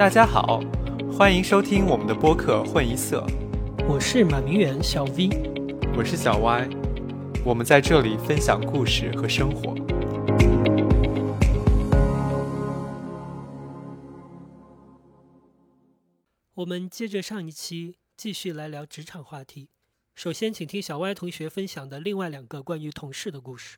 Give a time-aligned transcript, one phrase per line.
[0.00, 0.60] 大家好，
[1.12, 3.20] 欢迎收听我们的播客《混一色》，
[3.86, 5.28] 我是马明远小 V，
[5.94, 6.70] 我是小 Y，
[7.44, 9.74] 我们在这里分享故事和生活。
[16.54, 19.68] 我们接着上一期继续来聊职场话题。
[20.14, 23.76] 首先，请听小 Y 同学分享的另外两个关于同事的故事。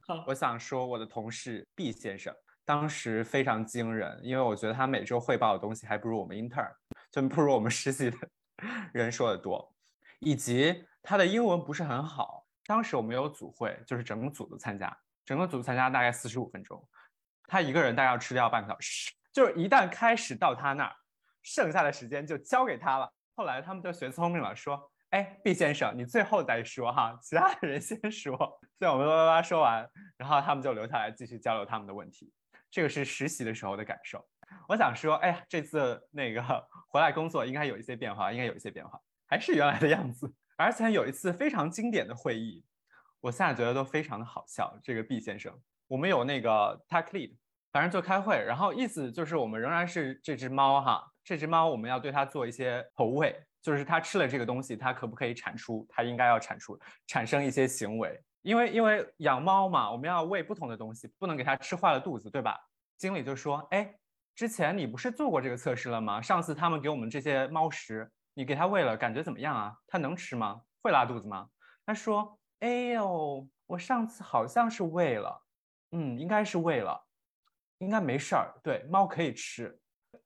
[0.00, 2.34] 好，我想说我的同事 B 先生。
[2.64, 6.70] 当时非常惊人，因为我觉得他每周汇报的东西还不如我们 intern，
[7.10, 8.16] 就不如我们实习的
[8.94, 9.74] 人说的多，
[10.20, 12.46] 以及他的英文不是很好。
[12.64, 16.88] 当时我们有组会，就是整个组都参加，整个组参加大概四十五分钟，
[17.48, 19.12] 他一个人大概要吃掉半个小时。
[19.32, 20.94] 就是一旦开始到他那儿，
[21.42, 23.10] 剩下的时间就交给他了。
[23.34, 24.78] 后来他们就学聪明了，说
[25.10, 28.36] ：“哎，B 先生，你最后再说哈，其他的人先说。
[28.78, 32.30] ”所以我们叭叭叭说完，然后他们就留下来继续交流他们的问题。
[32.72, 34.26] 这个是实习的时候的感受。
[34.66, 36.42] 我想说，哎呀，这次那个
[36.88, 40.32] 回来工作应该有一些变化，应该有一些变化，还是原来的样子。
[40.56, 42.64] 而且有一次非常经典的会议，
[43.20, 44.78] 我现在觉得都非常的好笑。
[44.82, 45.52] 这个 B 先生，
[45.86, 47.36] 我们有那个 tech lead，
[47.72, 58.18] 反正就开会，然后意思就是我们仍然是这只猫哈，这只猫我们要对它做一些投喂，就是它吃了这个东西，它可不可以产出它应该要产出产生一些行为。
[58.42, 62.58] 因为因为养猫嘛，我们要喂不同的东西，不能给它吃坏了肚子，对吧？
[62.98, 63.94] 经理就说：“哎，
[64.34, 66.20] 之前你不是做过这个测试了吗？
[66.20, 69.74] 上次他们给我们这些猫食，你给它喂了，感觉怎么样啊？
[69.86, 70.60] 它能吃吗？
[70.82, 71.48] 会拉肚子吗？”
[71.86, 75.42] 他说：“哎呦，我上次好像是喂了，
[75.92, 77.00] 嗯，应该是喂了，
[77.78, 78.54] 应该没事儿。
[78.62, 79.78] 对，猫可以吃。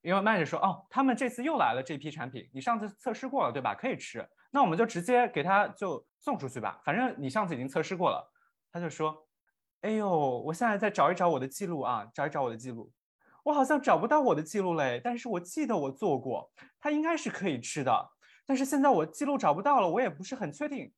[0.02, 3.74] 因为 manager 说：哦，他们这次又来了这批产品，你上次测试过了，对吧？
[3.74, 8.32] 可以吃。”那我们就直接给他就送出去吧，反正你上次已经测试过了。
[8.72, 9.16] 他就说
[9.82, 10.10] ：“哎呦，
[10.40, 12.92] 我现在再找一找我的记录啊，找一找我的记录，
[13.44, 15.00] 我好像找不到我的记录嘞。
[15.04, 18.10] 但是我记得我做过，它应该是可以吃的。
[18.44, 20.92] 但是现在我记录找不到了，我也不是很确定。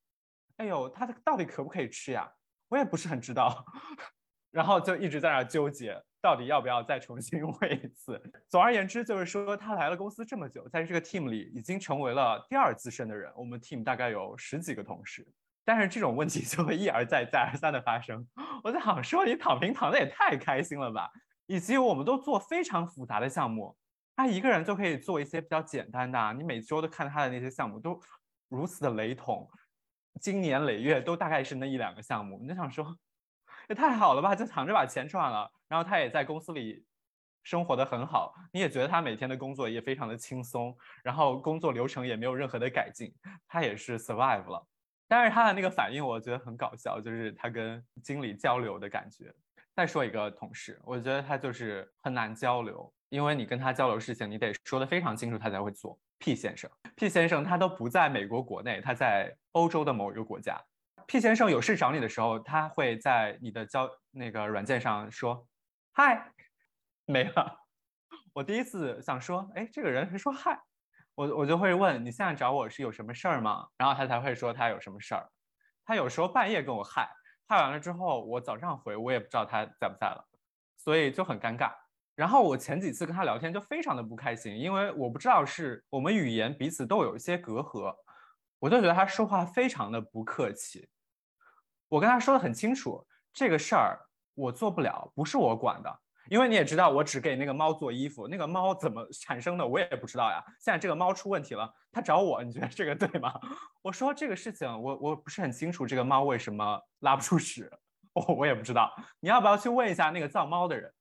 [0.57, 2.27] 哎呦，它到底可不可以吃呀？
[2.71, 3.67] 我也不是很知道。
[4.51, 8.21] 然后就一直在那纠结。”到底要不要再重新 问一次？
[8.49, 13.33] 总而言之，就是说他来了公司这么久，在这个 team 里已经成为了第二资深的人。
[13.37, 15.27] 我们 team 大概有十几个同事，
[15.65, 18.27] 但是这种问题就会一而再、再而三的发生。
[18.65, 21.11] 我在想说，你躺平躺的也太开心了吧？
[21.47, 23.77] 以及我们都做非常复杂的项目，
[24.17, 26.35] 他一个人就可以做一些比较简单的。
[26.35, 28.01] 你每周都看他的那些项目都
[28.49, 29.49] 如此的雷同，
[30.21, 32.99] 经年累月都大概是那一两个项目，你就想说。
[33.69, 36.85] 也太好了吧，就躺着把钱赚了，然后他也在公司里
[37.43, 43.15] 生活的很好，你也觉得他每天的工作也非常的轻松，然后工作流程也没有任何的改进，
[43.47, 44.67] 他也是 survive 了。
[45.07, 49.33] 但是他的那个反应我觉得很搞笑，就是他跟经理交流的感觉。
[49.75, 55.99] 再说一个同事，我觉得他就是很难交流，因为你跟他交流事情，你得说的非常清楚，他才会做。
[56.19, 60.61] P 先生，P 先生他都不在美国国内，他在欧洲的某一个国家。
[61.07, 65.47] P 先生有事找你的时候，他会在你的交那个软件上说
[65.99, 66.31] “嗨”，
[67.07, 67.59] 没了。
[68.33, 70.57] 我第一次想说，哎，这个人还说“嗨”，
[71.17, 73.67] 我我就会问你现在找我是有什么事儿吗？
[73.77, 75.29] 然后他才会说他有什么事儿。
[75.85, 77.11] 他有时候半夜跟我嗨，
[77.49, 80.25] 嗨完了之后，我早上回我也不知道他在不在了，
[80.77, 81.73] 所以就很尴尬。
[82.15, 87.93] 然后我前几次跟他聊天就非常的不开心，因为我不知道是我们语言彼此都有一些隔阂，
[88.61, 90.89] 我就觉得他说话非常的不客气。
[91.89, 93.99] 我跟他说的很清楚，这个事儿
[94.39, 96.01] 我做不了，不是我管的。
[96.31, 100.45] 因为你也知道，我只给那个猫做衣服，那个猫怎么产生的我也不知道呀。
[100.61, 103.33] 现在这个猫出问题了，他找我，你觉得这个对吗？
[103.83, 107.71] 我说这个事情我我不是很清楚，这个猫为什么拉不出屎，
[108.13, 108.95] 我我也不知道。
[109.21, 110.93] 你要不要去问一下那个造猫的人？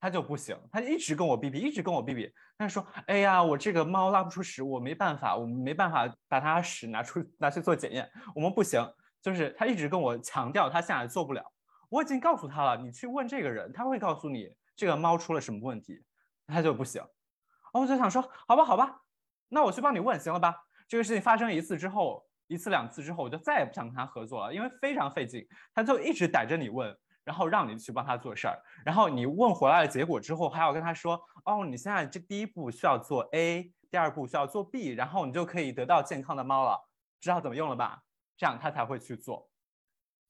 [0.00, 2.28] 他就不行，他一直跟我逼逼，一直跟我逼逼。
[2.58, 8.84] 他说：“哎呀，我这个猫拉不出屎，我没办法，我们没办法把它屎拿出拿去做检验，我们不行。”
[9.22, 11.44] 就是他一直跟我强调他现在做不了，
[11.92, 16.02] 我已经告诉他了，你去问这个人，他会告诉你这个猫出了什么问题，
[16.46, 17.02] 他就不行。
[17.02, 19.02] 然后我就想说，好吧，好吧，
[19.48, 20.54] 那我去帮你问，行了吧？
[20.88, 36.88] 这个事情发生一次之后，一次两次之后，我就再也不想跟他合作了，因为非常费劲，他就一直逮着你问，然后让你去帮他做事儿，然后你问回来的结果之后，还要跟他说，哦，你现在这第一步需要做 A，第二步需要做 B，然后你就可以得到健康的猫了，
[37.20, 38.00] 知道怎么用了吧？
[38.38, 39.46] 这样他才会去做，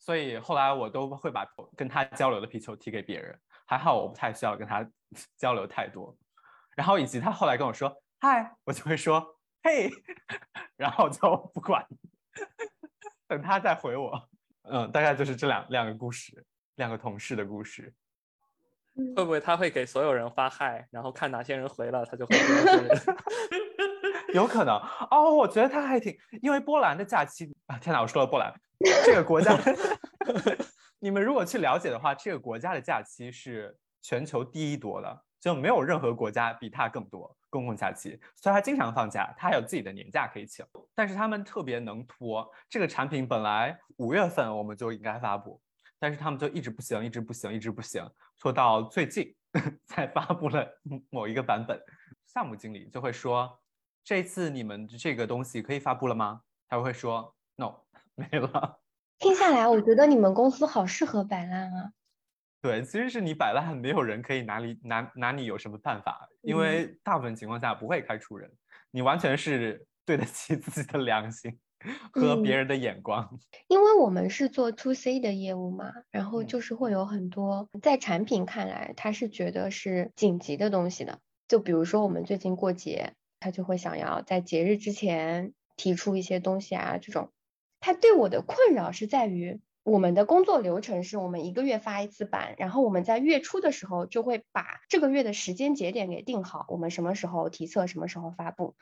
[0.02, 1.46] 所以后来我都会把
[1.76, 3.38] 跟他交流的皮球踢给别人。
[3.64, 4.84] 还好我不太需要跟他
[5.38, 6.14] 交流太多。
[6.74, 9.88] 然后以及他后来跟我说嗨，我就会说嘿，
[10.76, 11.86] 然后就不管，
[13.28, 14.28] 等他再回我。
[14.62, 16.44] 嗯，大概就是这两两个故事，
[16.74, 17.94] 两个同事的故事。
[19.14, 22.36] 会不会他会给所有人发嗨，然后看哪些人回了，他就会。
[24.34, 24.74] 有可能
[25.10, 28.52] 哦，我觉得他还挺，因为波兰的假期啊，天哪，我说了波兰
[29.04, 29.58] 这个国家，
[30.98, 40.64] 你们如果去了解的话，这个国家的假期是全球第一多的，就没有任何国家比它更多公共假期，所以它经常放假，它还有自己的年假可以请，
[40.94, 45.60] 但是他们特别能拖，这个产品本来五月份我们就应该发布。
[45.98, 48.04] 但是他们就一直不行，一直不行，一直不行，
[48.36, 49.32] 拖到最近
[49.86, 50.66] 才发布了
[51.10, 51.80] 某一个版本。
[52.26, 53.56] 项目经理就会说
[54.02, 57.76] ：“这次你们这个东西可以发布了吗？”他会说：“No，
[58.30, 58.80] 没了。
[59.18, 61.92] ”听下来，我觉得你们公司好适合摆烂啊。
[62.60, 68.50] 对，其实是你摆烂，没有人可以拿你拿拿你有什么办法，因为大部分情况下不会开除人，
[68.90, 71.58] 你完全是对得起自己的良心。
[72.12, 81.18] 和别人的眼光， 因为我们是做 to C 的业务嘛，然后就是会有很多在产品看来，他是觉得是紧急的东西的。
[81.48, 87.32] 就比如说我们最近过节，他就会想要在节日之前提出一些东西啊，这种。
[87.82, 98.76] 他对我的困扰是在于，我们的工作流程是我们一个月发一次版，然后我们在月初的时候就会把这个月的时间节点给定好，我们什么时候提测，什么时候发布。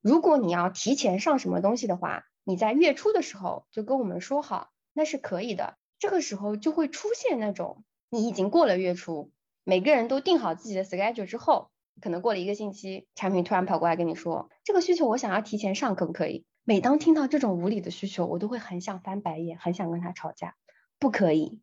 [0.00, 5.76] 如果你要提前上什么东西的话，你在月初的时候就跟我们说好，那是可以的。
[5.98, 9.32] 这个时候就会出现那种你已经过了月初，
[9.64, 11.70] 每个人都定好自己的 schedule 之后，
[12.00, 16.44] 可能过了一个星期，产品突然跑过来跟你说，这个需求我想要提前上，可不可以？
[16.68, 20.56] 每当听到这种无理的需求，我都会很想翻白眼，很想跟他吵架。
[20.98, 21.60] 不可以，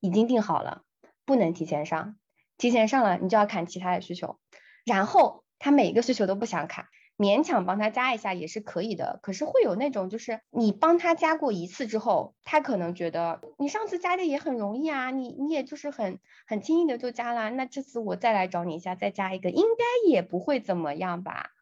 [0.00, 0.82] 已经定好了，
[1.24, 2.16] 不能提前上，
[2.58, 4.38] 提前上了你就要砍其他的需求，
[4.84, 6.84] 然后他每个需求都不想砍。
[7.16, 21.53] 勉强帮他加一下也是可以的，可是会有那种，就是你帮他加过一次之后，他可能觉得你上次加的也很容易啊，你你也就是很很轻易的就加了，那这次我再来找你一下，再加一个，应该也不会怎么样吧？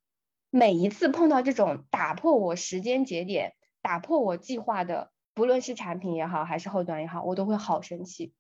[0.52, 8.32] 每一次碰到这种打破我时间节点、打破我计划的，不论是产品也好，还是后端也好，我都会好生气。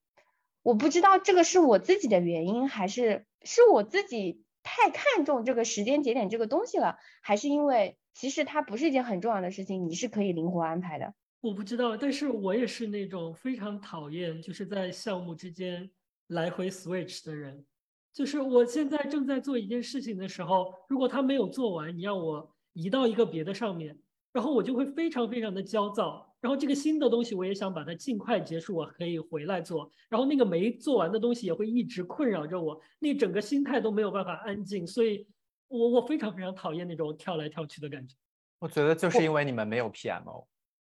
[0.62, 4.44] 我不知道这个是我自己的原因，还是是我自己。
[4.64, 11.14] 太看重这个时间节点这个东西了，还是因为其实它不是一件很重要的事情，你是可以灵活安排的。
[11.40, 15.90] 我不知道，但是我也是那种非常讨厌就是在项目之间
[16.28, 17.66] 来回 switch 的人。
[18.12, 23.98] 就是我现在正在做一件事情的时候，如果他没有做完，你让我移到一个别的上面，
[24.32, 26.28] 然后我就会非常非常的焦躁。
[26.40, 29.88] 然后这个新的东西我也想把它尽快结束，我可以回来做。
[30.08, 34.84] 然后那个没做完的东西也会一直困扰着我，那整个心态都没有办法安静。
[34.84, 35.24] 所以，
[35.68, 38.16] 我我非常非常讨厌那种跳来跳去的感觉。
[38.58, 40.44] 我觉得就是因为你们没有 PMO，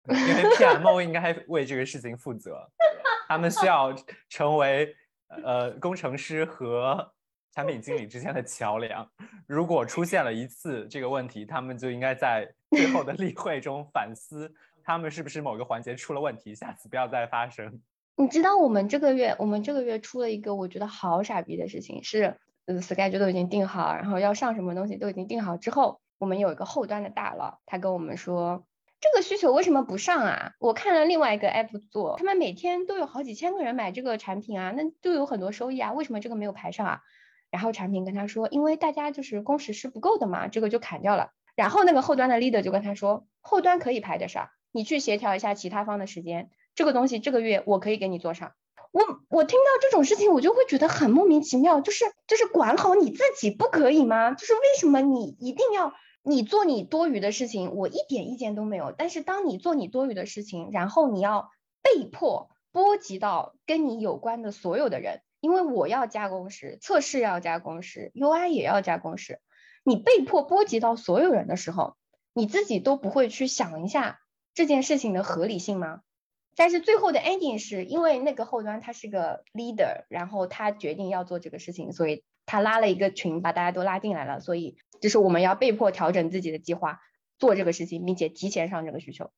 [0.07, 2.57] 因为 PMO 应该为这个事情负责，
[3.27, 3.93] 他们需要
[4.29, 4.95] 成为
[5.43, 7.11] 呃工程师和
[7.53, 9.09] 产品经理之间的桥梁。
[9.47, 14.53] 如果出现了一次这个问题，他们就应该在最后的 例会中反思。
[14.83, 16.55] 他们是不是某个环节出了问题？
[16.55, 17.81] 下次不要再发生。
[18.15, 28.63] 你知道我们这个月，我们这个月出了一个我觉得好傻逼的事情，是呃，schedule 都已经定好，然后要上什么东西都已经定好之后，我们有一个后端的大佬，他跟我们说，
[29.01, 30.53] 这个需求为什么不上啊？
[30.59, 37.01] 我看了另外一个 app 做，他们每天都有好几千个人买这个产品啊，那就有很多收益啊，为什么这个没有排上啊？
[37.49, 41.31] 然后产品跟他说，因为大家就是工时是不够的嘛，这个就砍掉了。
[41.55, 44.49] 然后那个后端的 leader 就跟他说，后端可以排得上。
[44.71, 48.53] 你去协调一下其他方的时间，这个东西这个月我可以给你做上。
[48.91, 54.31] 我我听到这种事情，我就会觉得很莫名其妙，就是就是管好你自己不可以吗？
[54.33, 58.93] 就是为什么你一定要你做你多余的事情，我一点意见都没有。
[58.95, 61.49] 但是当你做你多余的事情，然后你要
[61.81, 69.39] 被迫波及到跟你有关的所有的人，因为我要加工时，测试要加工时，UI 也要加工时，
[69.83, 71.95] 你被迫波及到所有人的时候，
[72.33, 74.19] 你自己都不会去想一下。
[74.53, 76.01] 这件事情的合理性吗？
[76.57, 86.99] 但是最后的 ending 是因为那个后端他是个 leader，然后他决定要做这个事情，所以他拉了一个群，把大家都拉进来了，所以就是我们要被迫调整自己的计划，
[87.39, 89.31] 做这个事情，并且提前上这个需求。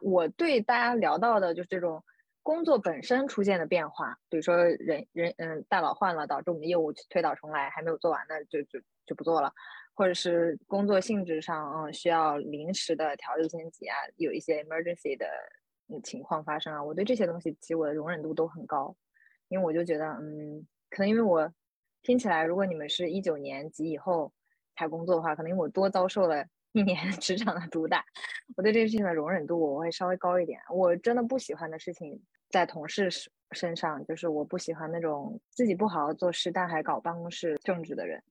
[0.00, 2.02] 我对大家聊到的就是这种
[2.42, 9.52] 工作本身出现的变化，比如说人人嗯大佬换了，导致我们的业务推倒重来，还没有做完，那就就就不做了。
[9.92, 15.26] 或者是工作性质上，嗯，需要临时的调优先级啊，有一些 emergency 的
[16.02, 18.96] 情况发生啊，我对这些东西其实我的容忍度都很高，
[19.48, 21.50] 因为我就觉得，嗯，可能因为我
[22.02, 24.30] 听起来，如果你们是一九年及以后
[24.76, 28.04] 才工作的话，可能因为我多遭受了一年 职场的毒打，
[28.56, 30.60] 我对这个事情的容忍度我会稍微高一点。
[30.70, 32.20] 我真的不喜欢的事情，
[32.50, 33.08] 在同事
[33.52, 38.22] 身上，就是我不喜欢那种自己不好好做事，但还搞办公室政治的人。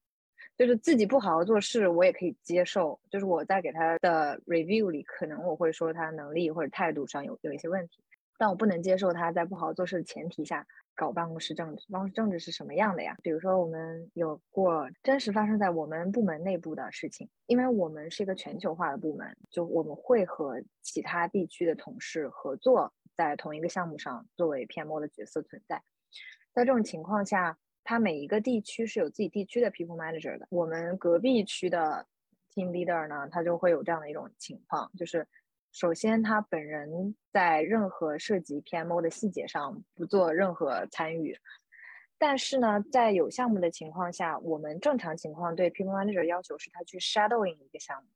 [0.58, 3.00] 就是自己不好好做事，我也可以接受。
[3.10, 8.04] 就是我在给他的 review 里，可能我会说他能力或者态度上有有一些问题，
[8.40, 10.66] 但我不能接受他在不好好做事的前提下
[10.96, 11.86] 搞办公室政治。
[11.92, 13.16] 办公室政治是什么样的呀？
[13.22, 25.84] 比如说，我们有过真实发生在我们部门内部的事情，因为我们是一个全球化的部门，就我们会和其他地区的同事合作，在同一个项目上作为 PMO 的角色存在。
[26.54, 27.58] 在这种情况下。
[27.82, 30.46] 他每一个地区是有自己地区的 people manager 的。
[30.52, 32.06] 我们隔壁区的
[32.54, 35.28] team leader 呢，他就会有这样的一种情况，就是
[35.72, 41.38] 首先他本人在任何涉及 PMO 的细节上不做任何参与，
[42.18, 48.10] 但是呢，在有项目的情况下，我们正常情况对 people manager 要求是他去 shadowing 一个项目。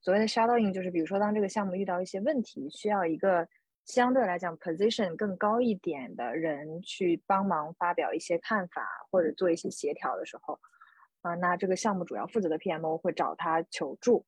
[0.00, 3.48] 所谓的 shadowing 就是，比如说当这个项目遇到一些问题，需要一个。
[3.84, 10.60] 相对来讲，position 更高一点的人去帮忙发表一些看法或者做一些协调的时候，
[11.22, 14.24] 啊，那这个项目主要负责的 PMO 会找他求助，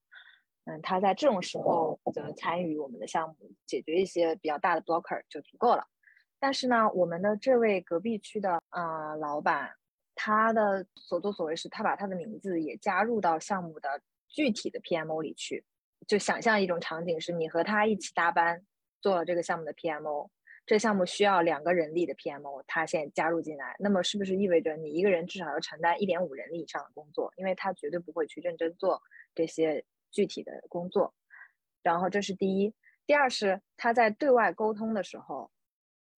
[0.64, 5.86] 嗯，他在这种时候则参与我们的项目，解决一些比较大的 blocker 就足够了。
[6.38, 9.70] 但是呢，我们的这位隔壁区的啊老板，
[10.14, 15.64] 他的所作所为是他把他的名字也加入到项目的具体的 PMO 里去，
[16.06, 18.64] 就想象一种场景是你和他一起搭班。
[19.02, 20.30] 做了这个项目的 PMO，
[20.64, 27.30] 这项目需要两个人力的 PMO，他现在加入进来，那么是不是意味着你一个人至少要承担一点五人力以上的工作？
[27.36, 29.02] 因为他绝对不会去认真做
[29.34, 31.12] 这些具体的工作。
[31.82, 32.72] 然后这是第一，
[33.04, 35.50] 第二是他在对外沟通的时候，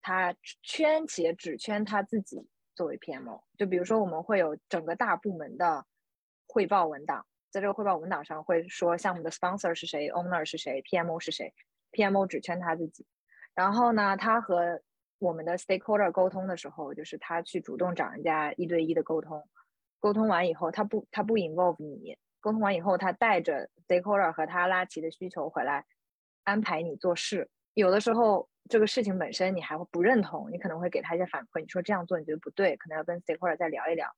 [0.00, 3.42] 他圈且只圈他自己作为 PMO。
[3.58, 5.84] 就比如说我们会有整个大部门的
[6.46, 11.52] 汇报文档，在这个汇报文档上会说项目的 sponsor 是谁，owner 是谁，PMO 是谁。
[11.92, 13.06] PMO 只圈他自己，
[13.54, 14.82] 然后呢，他和
[15.18, 19.48] 我们的 stakeholder 沟通的时候，就是他去主动找人家一对一的沟通，
[19.98, 25.84] 沟通完以后，他不他不 involve 你，沟通完以后，他带着 stakeholder 和他拉齐的需求回来，
[26.44, 27.50] 安排你做事。
[27.74, 34.08] 有的时候这个事情本身你还会不认同，你可能会给他一些反馈，你说这样做你觉得不对，可能要跟 stakeholder 再聊一聊，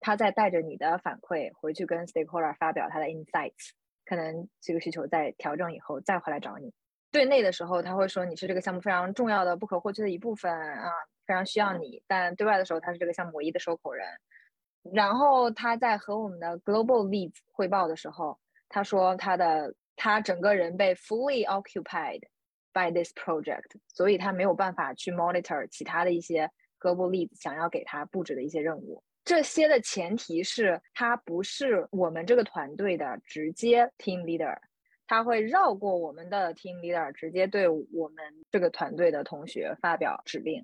[0.00, 3.70] 他再带着你的反馈回去跟 stakeholder 发表他的 insights，
[4.04, 6.74] 可能这个需求在调整以后再回来找你。
[7.10, 10.92] 对内的时候，他会说你是这个项目非常重要的、不可或缺的一部分啊，
[11.26, 12.02] 非常需要你。
[12.06, 14.06] 但对外的时候，他是这个项目唯一的收口人。
[14.92, 22.22] 然后他在和我们的 global leads 汇报的时候，他说他的他整个人被 fully occupied
[22.72, 29.02] by this project，所以他没有办法去 monitor 其他的一些 global leads 想要给他布置的一些任务。
[29.24, 34.56] 这些的前提是他不是我们这个团队的直接 team leader。
[35.06, 40.62] 他会绕过我们的 team leader，直接对我们这个团队的同学发表指令。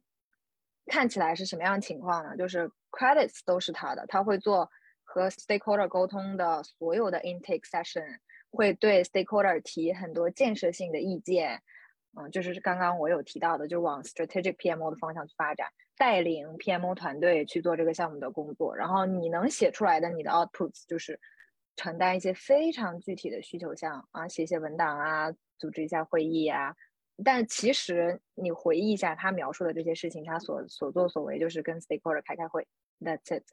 [0.87, 2.37] 看起来是什么样情况呢？
[2.37, 4.71] 就是 credits 都是他的，他会做
[5.03, 8.19] 和 stakeholder 沟通的所有的 intake session，
[8.51, 11.61] 会对 stakeholder 提很多建设性的意见。
[12.17, 18.77] 嗯，就是刚刚我有提到的，就往 strategic PMO 的方向去发展，带领 PMO 团队去做这个项目的工作。
[18.77, 21.21] 然后你能写出来的你的 outputs 就是。
[21.77, 26.73] 承担一些非常具体的需求项啊，写写文档啊，组织一下会议啊。
[27.25, 32.65] 但其实你回忆一下他描述的这些事情，他所所作所为就是跟 stakeholder 开开会
[33.01, 33.45] ，That's it。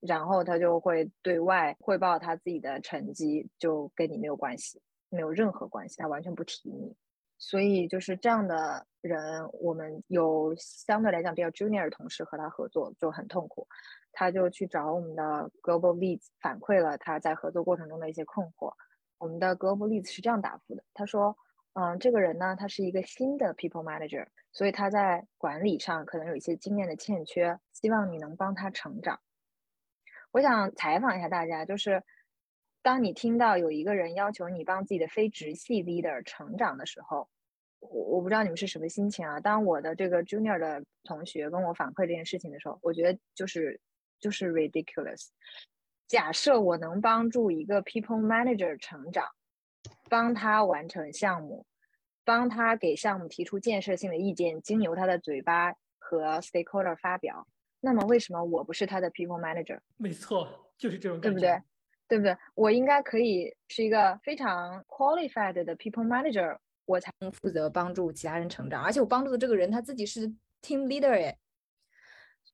[0.00, 6.94] 然后他就会对外汇报他自己的成绩，就跟你没有关系，没有任何关系，他完全不提你。
[7.38, 9.18] 所以就是这样的人，
[9.60, 13.66] 我们有相对来讲比较 junior 的同事和他合作就很痛苦。
[14.12, 15.22] 他就去找我们的
[15.60, 18.72] global leads 反馈了他在合作过程中的一些困惑。
[19.18, 21.36] 我们的 global leads 是这样答复的：他说，
[21.78, 29.20] 嗯，这个人呢，他是一个新的 people manager，所以他在管理上可能有一些经验的欠缺，希望你能帮他成长。
[30.30, 32.02] 我想采访一下大家，就是
[32.82, 37.28] 当你听到有一个人要求你帮自己的非直系 leader 成长的时候，
[37.80, 39.38] 我我不知道你们是什么心情啊？
[39.40, 43.78] 当我的这个 junior 的同学跟我反馈这件事情的时候，我觉得就是。
[44.18, 45.28] 就是 ridiculous。
[46.08, 49.26] 假设我能帮助一个 people manager 成长，
[50.08, 51.66] 帮他完成项目，
[52.24, 57.46] 帮他给项目提出建设性的意见，经由他的嘴巴和 stakeholder 发表，
[57.80, 59.78] 那么为什么我不是他的 people manager？
[59.96, 61.62] 没错，就是这种感觉，对不对？
[62.08, 62.36] 对不对？
[62.54, 70.28] 我应该可以是一个非常 qualified 的 people manager，我才能负责帮助其他人成长，而且我帮助的这个人他自己是
[70.62, 71.36] team leader 哎。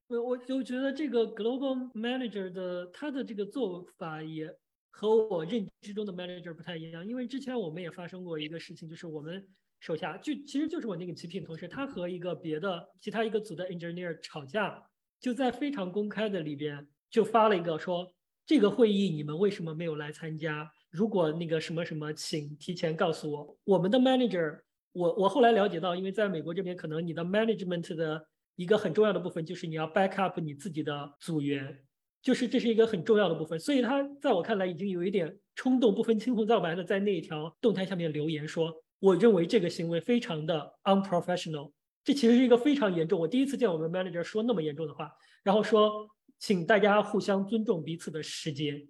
[0.09, 4.47] 我我就觉得这个 global manager 的他的这个做法也
[4.93, 9.45] 和我认知中的 manager 不太一样，因为之前我们也发生过一个事情，就是我们
[9.81, 14.81] 手下，就其实就是我那个极品同事，他和一个别的其他一个组的 engineer 吵架，
[15.19, 18.15] 就在非常公开的里边就发了一个说
[18.47, 20.71] 这个会议你们为什么没有来参加？
[20.91, 23.59] 如果那个什么什么，请提前告诉我。
[23.65, 24.61] 我们的 manager，
[24.93, 31.83] 我我后来了解到，因为在美国这边，可能你的 management 的一个很重要的部分就是你要 back up 你自己的组员，
[32.23, 33.59] 就是这是一个很重要的部分。
[33.59, 41.73] 所以他在我看来已经有一点冲动，不分青红皂白的在那一条动态下面留言说，我认为这个行为非常的 unprofessional。
[42.05, 45.11] 这其实是一个非常严重，我第一次见我们 manager 说那么严重的话，
[45.43, 48.89] 然后说请大家互相尊重彼此的时间。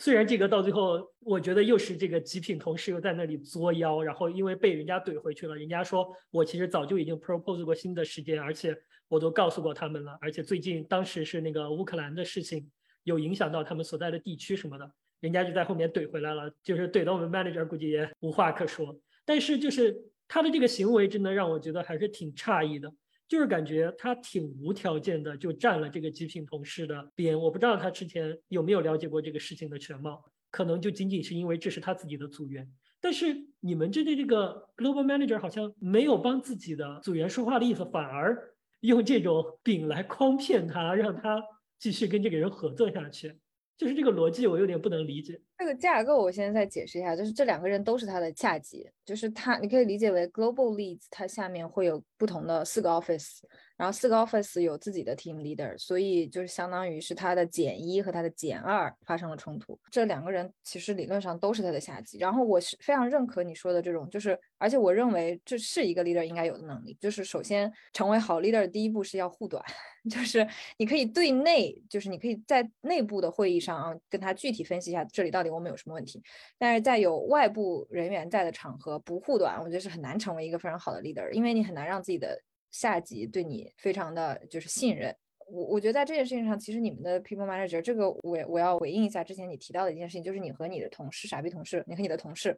[0.00, 8.76] 虽然这个到最后，我觉得又是这个极品同事又在那里作妖，然后因为被人家怼回去了，人家说我其实早就已经 propose 过新的时间，而且
[9.08, 12.70] 我都告诉过他们了，而且最近当时是那个乌克兰的事情
[13.02, 14.88] 有影响到他们所在的地区什么的，
[15.18, 18.96] 人家就在后面怼回来了，就是怼到我们 manager 估计也无话可说。
[19.24, 22.92] 但是就是他的这个行为真的让我觉得还是挺诧异的。
[23.28, 32.66] 就是感觉他挺无条件的就占了这个极品同事的边，我不知道他之前有没有了解过这个事情的全貌，可能就仅仅是因为这是他自己的组员。
[33.00, 38.36] 但是你们这对这个 global manager 好像没有帮自己的组员说话的意思，反而
[38.80, 41.40] 用这种饼来诓骗他，让他
[41.78, 43.34] 继续跟这个人合作下去。
[43.76, 45.40] 就是这个逻辑，我有点不能理解。
[45.58, 53.38] 这个架构我现在再解释一下，就是这两个人都是他的下级，就是他，你可以理解为 global leads，他下面会有不同的四个 office。
[53.76, 59.78] 然后四个 office 有自己的 team leader，所以就是相当于是他的减一和他的减二发生了冲突。
[59.88, 62.18] 这两个人其实理论上都是他的下级。
[62.18, 66.96] 然后我是非常认可你说的这种，就是而且我认为这是一个 leader 应该有的能力。
[67.00, 69.64] 就是首先成为好 leader 的第一步是要护短，
[70.10, 70.44] 就是
[70.76, 76.22] 你可以对内，就是你可以在内部的会议上啊跟他具体分析一下这里到底我们有什么问题。
[76.58, 82.40] 但是在有外部人员在的场合不护短，我觉得是很难成为一个非常好的 leader，因为你很难让自己的。
[82.70, 85.16] 下级对你非常的就是信任，
[85.50, 92.56] 我我觉得在这件事情上，其实你们的 people manager 这个我我要回应一下之前你提到的一件事情，就是你和你的同事傻逼同事，你和你的同事，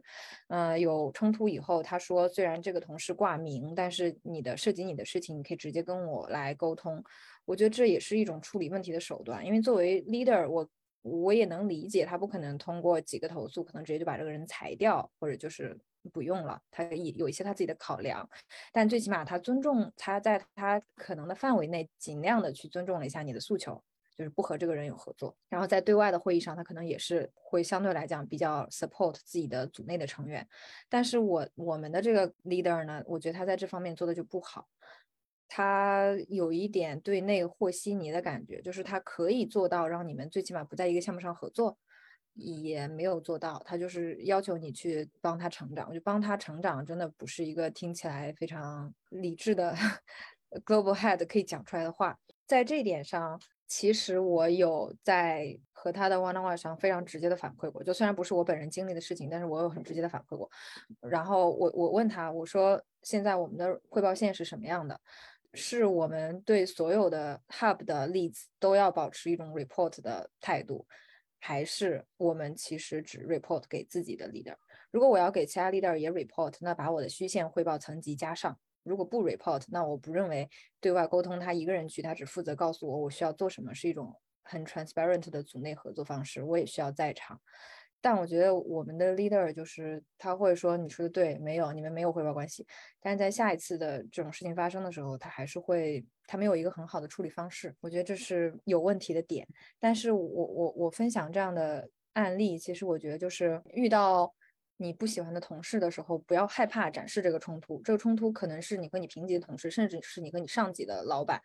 [0.49, 7.01] 嗯，有冲突以后，他说虽然这个同事挂名，但是你的涉及你的事情，你可以直接跟我来沟通，
[7.45, 10.67] 我觉得这也是一种处理问题的手段，因为作为 leader，我
[11.01, 15.79] 我也能理解他不可能通过几个投诉，可能直接就把这个人裁掉，或者就是。
[16.11, 18.27] 不用了，他也有一些他自己的考量，
[18.73, 23.79] 但最起码他尊重他在他可能的范围内，尽量的去尊重了一下你的诉求，
[24.17, 25.37] 就是不和这个人有合作。
[25.47, 30.47] 然后在对外的会议上，他可能也是会相对来讲比较 support 自己的组内的成员。
[30.89, 34.67] 但是我我们的这个 leader 呢，我觉得他在这方面做的就不好，
[35.53, 41.77] 他有一点对内和稀泥的感觉，就是他可以做到让你们最起码不在一个项目上合作。
[42.33, 45.85] 也没有做到，他就是要求你去帮他成长。
[45.87, 49.75] 我觉得帮他成长真的不是一个听起来非常理智的
[50.65, 52.17] global head 可以讲出来的话。
[52.47, 53.37] 在这一点上，
[53.67, 57.83] 其实我有在和他的 one on one 上非常直接的反馈过。
[57.83, 60.49] 就虽然不是我本人经历的事情，但是我有很直接的反馈过。
[61.01, 64.97] 然后我我问他，我说现在我们的汇报线是什么样的？
[65.53, 70.87] 是我们对所有的 hub 的例子都要保持一种 report 的态度。
[71.43, 74.55] 还是我们其实只 report 给自己的 leader。
[74.91, 78.55] 如果我要给其他 leader 也 report，那把我的虚线汇报层级加上。
[78.83, 80.47] 如果不 report，那我不认为
[80.79, 86.43] 对外沟通他一个人去，他只负责告诉我我需要做什么，是一种很 transparent 的组内合作方式。
[86.43, 87.41] 我也需要在场。
[88.01, 92.65] 但我觉得我们的 leader 就是他会说你说的对，没有你们没有汇报关系。
[92.99, 97.73] 但是在下一次的这种事情发生的时候，他还是会他没有一个很好的处理方式。
[97.79, 99.47] 我觉得这是有问题的点。
[99.79, 104.33] 但是我我我分享这样的案例，其实我觉得就是遇到。
[104.81, 107.79] 你不喜欢的同事的时候，不要害怕展示这个冲突。
[107.83, 111.39] 这个冲突可能是你和你平级的同事，甚至是你和你上级的老板。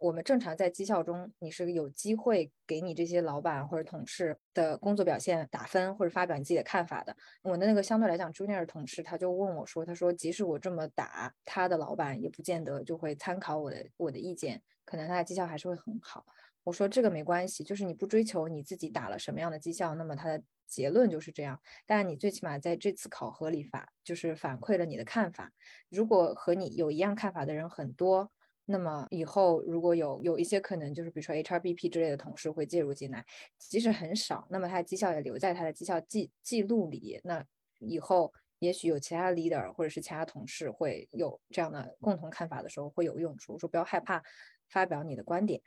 [0.00, 7.16] 我们正常在绩效中，你是有机会给你这些老板或者同事的工作表现打分，或者发表你自己的看法的。
[7.42, 16.26] 我的那个相对来讲 junior 同事，他就问我说：“他说，即使我这么打，他的老板也不见得就会参考我的我的意见，可能他的绩效还是会很好。”
[16.64, 25.50] 我说：“这个没关系，就是你不追求你自己打了什么样的绩效，那么他的。”结论就是这样，但你最起码在这次考核里法就是反馈了你的看法。
[25.88, 28.30] 如果和你有一样看法的人很多，
[28.66, 33.26] 那么以后如果有有一些可能，就是比如说 HRBP 之类的同事会介入进来，
[33.58, 37.20] 即使很少，那么他的绩效也留在他的绩效记记录里。
[37.24, 37.44] 那
[37.80, 43.54] 以后也许有其他 leader 或者是其他同事会有这样的共同看法的时候会有用处。
[43.54, 44.22] 我说不要害怕
[44.68, 45.60] 发表你的观点。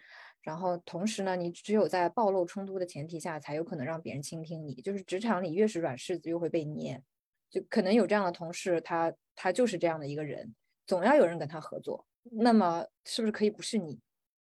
[0.44, 4.76] 然后同时呢，你只有在暴露冲突的前提下，才有可能让别人倾听你。
[4.76, 7.02] 就是职场里越是软柿子，越会被捏。
[7.50, 10.54] 就可能有这样的同事，他他就是这样的一个人，
[10.86, 12.06] 总要有人跟他合作。
[12.32, 14.00] 那么是不是可以不是你，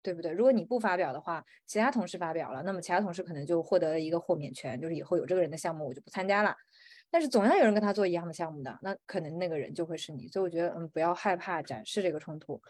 [0.01, 0.32] 对不对？
[0.32, 6.56] 如果你不发表的话，其他同事发表了，那么其他同事可能就获得了一个豁免权，就是以后有这个人的项目我就不参加了。
[7.10, 10.27] 但是总要有人跟他做一样的项目的，那可能那个人就会是你。
[10.27, 12.62] 所以我觉得，嗯，不要害怕展示这个冲突。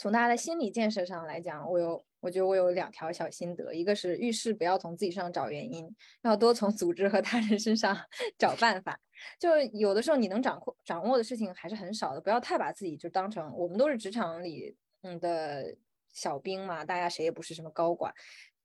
[0.00, 7.94] 从大家的心理建设上来讲，我有，我觉得我有两条小心得，一个是遇事不要从自己身上找原因，要多从组织和他人身上
[8.38, 8.98] 找办法。
[9.38, 15.76] 就有的时候你能掌控掌握的事情还是很少的，不要太把自己就当成我们都是职场里嗯的
[16.14, 18.10] 小兵嘛，大家谁也不是什么高管，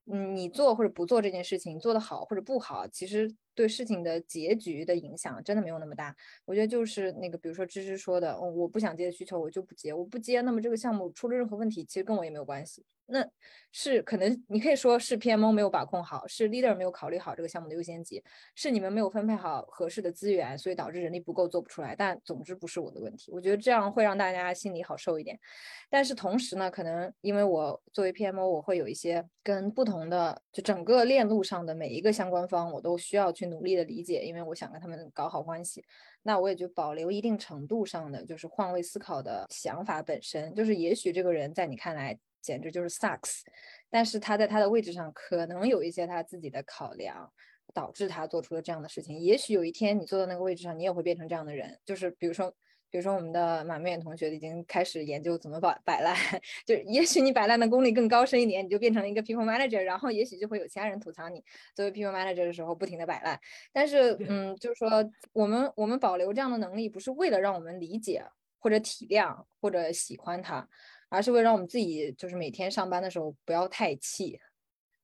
[0.09, 3.35] 嗯，你做或者不做这件事情，做得好或者不好，其实。
[3.55, 6.15] 对事情的结局的影响真的没有那么大，
[6.45, 12.85] 我觉得就是那个，比如说芝芝说的，哦，我不想接的需求我就不接，我不接，那么这个项目出了任何问题，其实跟我也没有关系。
[13.07, 13.23] 那
[13.71, 18.23] 是可能你可以说是 PMO 没有把控好，是 leader 没有考虑好这个项目的优先级，
[18.55, 21.95] 是你们没有分配好合适的资源，所以导致人力不够做不出来。
[21.95, 25.39] 但总之不是我的问题，我觉得这样会让大家心里好受一点。
[25.87, 35.83] 但是同时呢，可能因为我作为 PMO，我会有一些跟不同的就整个链路上的每一个相关方，我都需要去努力的理解，因为我想跟他们搞好关系。
[36.23, 42.17] 那我也就保留一定程度上的就是换位思考的想法本身，就是也许这个人在你看来。
[42.45, 43.41] 简直就是 sucks，
[43.89, 47.27] 但是他在他的位置上可能有一些他自己的考量，
[47.73, 49.17] 导致他做出了这样的事情。
[49.17, 51.75] 也许有一天你坐到那个位置上，你也会变成这样的人。
[51.83, 52.53] 就是比如说，
[52.95, 56.15] 比如说我们的马面同学已经开始研究怎么摆摆烂，
[56.65, 61.43] 就也许你摆烂的功力更高深一点，你就变成了一个 people manager，然后也许就会有其他人吐槽你
[61.75, 63.37] 作为 people manager 的时候不停的摆烂。
[63.73, 64.89] 但是，嗯，就是说
[65.33, 68.23] 我们我们保留这样的能力，不是为了让我们理解
[68.59, 70.65] 或者体谅或者喜欢他。
[71.09, 74.39] 而是为了让我们自己就是每天上班的时候不要太气，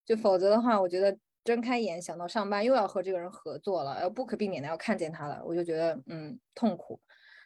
[0.06, 6.97] 就否则的话，我觉得睁开眼想到上班又要和这个人合作了，要不可避免的要看见他了，我就觉得嗯痛苦。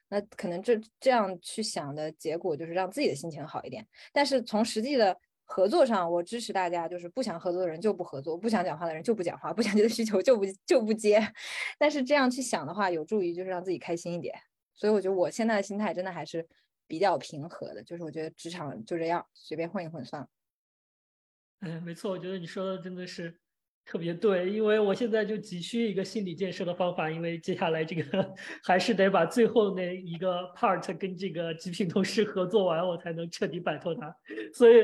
[0.09, 3.85] 那可能这这样去想的结果就是让自己的心情好一点。
[4.13, 11.21] 但是从实际的合作上，我支持大家，就是不想合作的人就不合作，不想讲话的人就不讲话，不想接的需求就不就不接。
[11.77, 14.35] 但是这样去想的话，有助于就是让自己开心一点。
[14.73, 16.47] 所以我觉得我现在的心态真的还是。
[16.87, 20.29] 比较平和的，就是我觉得职场就这样，随便混一混算了。
[21.61, 23.41] 嗯，没错，我觉得你说的真的是
[23.85, 34.15] 特别对，因为我现在就急需一个心理建设的方法，因为接下来这个还是得把最后那一个 part 跟这个极品同事合作完，我才能彻底摆脱他，
[34.53, 34.83] 所以。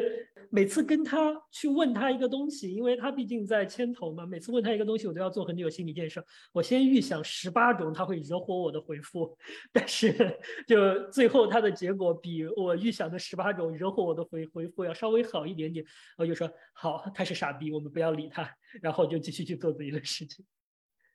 [0.49, 6.23] 每次跟他去问他一个东西，因为他毕竟在牵头嘛，每次问他一个东西，我都要做很久心理建设。
[6.51, 9.38] 我先预想十八种他会惹火我的回复，
[9.71, 15.86] 但是就最后他的结果比我预想的十八种惹火我的回回复要稍微好一点点。
[16.17, 18.49] 我就说好，他是傻逼，我们不要理他，
[18.82, 20.45] 然后就继续去做自己的事情。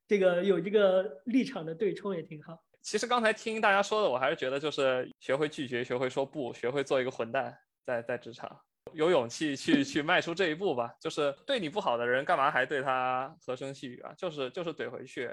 [0.06, 2.62] 这个有这个立场的对冲也挺好。
[2.80, 8.60] 其实刚才听大家说的，我还是觉得就是学会拒绝，学会说不，学会做一个混蛋，在在职场。
[8.92, 14.12] 有勇气去去迈出这一步吧，就是对你不好的人，干嘛还对他和声细语啊？
[14.16, 15.30] 就是就是怼回去。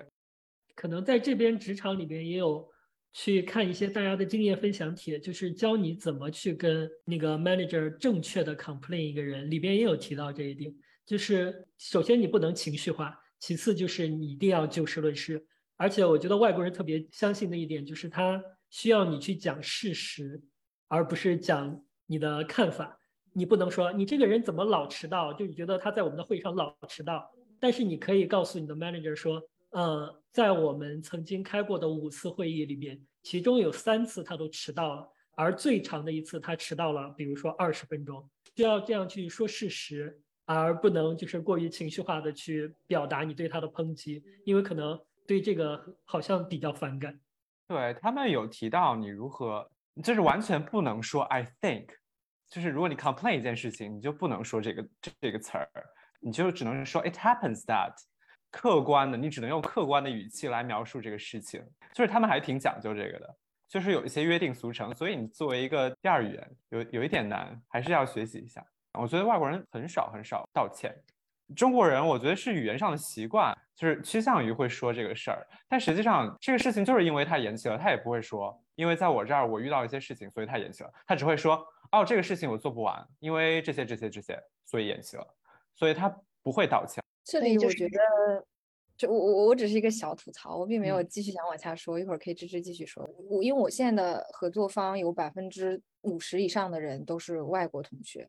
[0.76, 2.68] 可能在这边职场里边也有
[3.14, 10.74] 去看一些大家的经验分享帖，就是教你怎么去跟那个 manager 正确的 complain 一个人，里边也有提到这一点。
[11.06, 15.46] 就是首先你不能情绪化，其次就是你一定要就事论事。
[15.78, 20.42] 而且我觉得外国人特别相信的一点就是他需要你去讲事实，
[20.88, 23.00] 而不是讲你的看法。
[23.34, 27.30] 你不能说你这个人怎么老迟到，就你觉得他在我们的会上老迟到。
[27.60, 29.42] 但是你可以告诉你的 manager 说，
[29.72, 38.24] 呃，在我们曾经开过的五次会议里边，其中有三次他都迟到了，而最长的一次他迟到了，比如说二十分钟。
[38.56, 47.20] 需要这样去说事实，而不能就是过于情绪化的去表达你对他的抨击，因为可能对这个好像比较反感。
[47.68, 49.68] 对他们有提到你如何，
[50.04, 51.88] 就是完全不能说 I think。
[52.54, 54.88] 就是如果你 complain 一件事情，你就不能说这个
[55.20, 55.68] 这个词儿，
[56.20, 57.92] 你就只能说 it happens that，
[58.52, 61.60] 客观的，你只能用客观的语气来描述这个事情。
[61.96, 63.36] 就是他们还挺讲究这个的，
[63.68, 68.64] 就是有一些约定俗成，所以你作为一个第二语言，有有一点难，还是要学习一下。
[69.00, 70.96] 我觉得外国人很少很少道歉，
[71.56, 81.66] 中国人我觉得是语言上的习惯，就是趋向于会说这个事儿，但实际上这个事情就是因为他延期了，他也不会说，因为在我这儿我遇到一些事情，所以他延期了，他只会说。
[81.94, 85.28] 哦，这个事情我做不完，因为这些、这些、这些，所以延期了。
[85.76, 86.10] 所以他
[86.42, 87.04] 不会道歉。
[87.24, 88.46] 这里我觉得，
[88.98, 92.00] 就我我我只是一个小吐槽，我并没有继续想往下说。
[92.00, 93.08] 一会儿可以芝芝继续说。
[93.30, 98.28] 我因为我现在的合作方有百分之五十以上的人都是外国同学，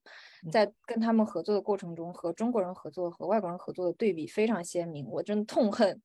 [0.52, 5.06] 在跟他们合作的过程中，和中国人合作和外国人合作的对比非常鲜明。
[5.08, 6.02] 我真痛恨。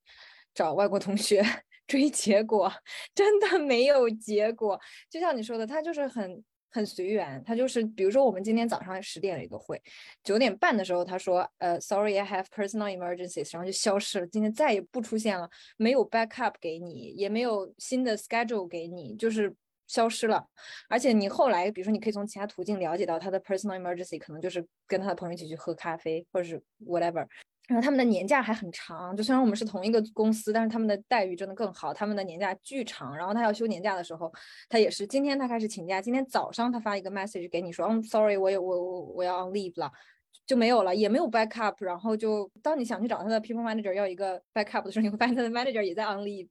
[0.52, 1.43] 找外国同学
[1.86, 2.69] 追结果，
[3.13, 4.80] 真的没有结果。
[5.10, 9.82] 就像你说的，他就是很很随缘，他就是比如说我们今天早上十点了一个会，
[10.23, 19.53] 九点半的时候他说，呃，sorry I have personal emergencies，然后就消失了，今天再也不出现了，没有 backup 给你，也没有新的 schedule 给你，就是
[19.88, 20.45] 消失了。
[20.88, 27.27] 而且你后来，比如说你可以从其他途径了解到他的 personal emergency，可能就是跟他的朋友一起去喝咖啡，或者是 whatever。
[27.69, 33.15] 然后他们的年假还很长，就虽然我们是同一个公司，但是他们的待遇真的更好，他们的年假巨长。
[33.15, 34.34] 然后他要休年假的时候，
[34.67, 39.91] 他也是今天他开始请假，今天早上他发一个 message 给你说，嗯，sorry，我有我我我要 on leave 了，
[40.47, 41.75] 就没有了，也没有 backup。
[41.86, 46.49] 然后就当你想去找他的 people manager 要一个 backup 的时候，你会发现他的 manager 也在 on leave，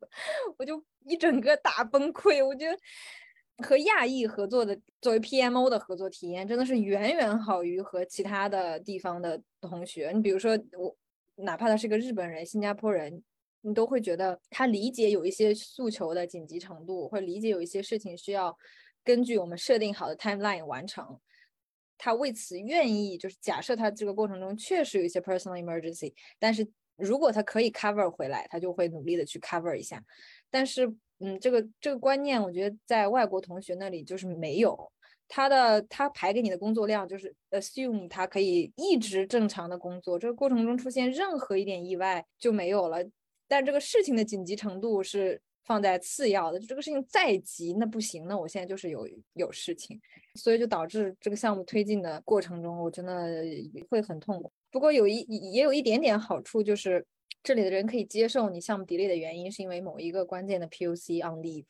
[0.56, 2.46] 我就一整个大崩溃。
[2.46, 2.78] 我觉得
[3.66, 10.12] 和亚裔合作的作为 PMO 的合作体验真的是远远好于和其他的地方的同学。
[10.14, 10.96] 你比如说我。
[11.38, 13.22] 哪怕他是个日本人、新加坡人，
[13.60, 18.56] 你都会觉得他理解有一些诉求的紧急程度，或理解有一些事情需要
[19.04, 21.18] 根据我们设定好的 timeline 完成。
[21.96, 30.00] 他为此愿意，就是假设他这个过程中确实有一些 personal emergency，但是如果他可以 cover 回来，他就会努力的去 cover 一下。
[30.50, 30.86] 但是，
[31.18, 34.92] 嗯，这个这个观念，我觉得在外国同学那里就是没有。
[35.28, 42.98] 他的他排给你的工作量就是 assume 他可以一直正常的工作，这个过程中出现任何一点意外就没有了。
[43.46, 50.00] 但这个事情的紧急程度是放在次要的，就这个事情再急那不行，那我现在就是有有事情，
[50.34, 53.42] 所以就导致这个项目推进的过程中，我真的
[53.90, 54.50] 会很痛苦。
[54.70, 55.20] 不过有一
[55.52, 57.06] 也有一点点好处，就是
[57.42, 61.64] 这里的人可以接受你项目 delay 的原因是因为某一个关键的 POC on leave，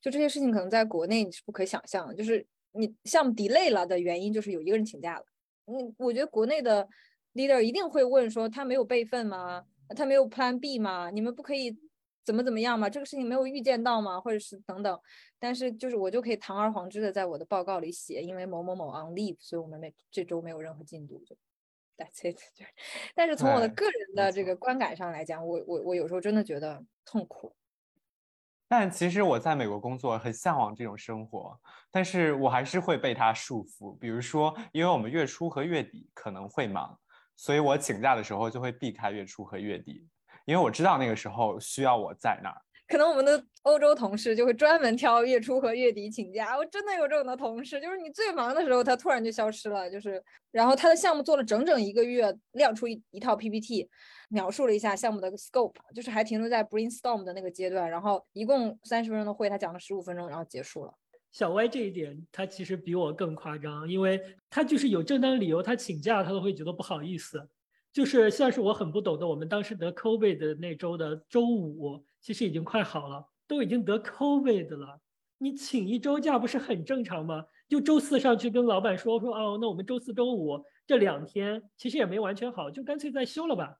[0.00, 2.44] 就这些事情可能在国内你是不可想象的，就是。
[2.72, 5.24] 你项目 delay 了的原因就是有一个人请假了。
[5.66, 6.88] 嗯，我觉得国内的
[7.34, 9.64] leader 一定会问说他没有备份吗？
[9.96, 11.10] 他没有 Plan B 吗？
[11.10, 11.76] 你们不可以
[12.24, 12.88] 怎么怎么样吗？
[12.88, 14.20] 这个事情没有预见到吗？
[14.20, 14.98] 或者是等等。
[15.38, 21.22] 但是就是我就可以堂而皇之的在我的报告里写，因为某某某 on leave，所以我们没这周没有任何进度。
[21.26, 21.36] 就
[21.96, 22.38] That's it。
[22.54, 22.70] 就是，
[23.14, 27.54] 但是从我的个人的这个观感上来讲，我我我有时候真的觉得痛苦。
[28.72, 33.94] 但其实我在美国工作很向往这种生活，但是我还是会被它束缚。
[33.98, 36.98] 比如说，因为我们月初和月底可能会忙，
[37.36, 40.08] 所以我请假的时候就会避开月初和月底，
[40.46, 42.56] 因为我知道那个时候需要我在那儿。
[42.92, 46.54] 可能我们的欧洲同事就会专门挑月初和月底请假。
[46.58, 53.88] 我真的有这种的同事，就是你最忙的时候，他突然就消失了，就是然后他的项目做了整整一个月，亮出一一套 PPT，
[54.28, 60.92] 描述了一下项目的 scope，就是还停留在 brainstorm 的那个阶段，然后一共三十分钟的会，他讲了十五分钟，然后结束了。
[61.30, 67.48] 小歪这一点，他其实比我更夸张，因为他就是有正当理由，他请假他都会觉得不好意思。
[67.90, 75.00] 就是像是我很不懂的，我们当时得 COVID 的那周的周五，其实已经快好了，都已经得 COVID 了，
[75.38, 77.44] 你请一周假不是很正常吗？
[77.68, 83.76] 就周四上去跟老板说说，哦，那我们周四周五这两天其实也没完全好，就干脆再休了吧。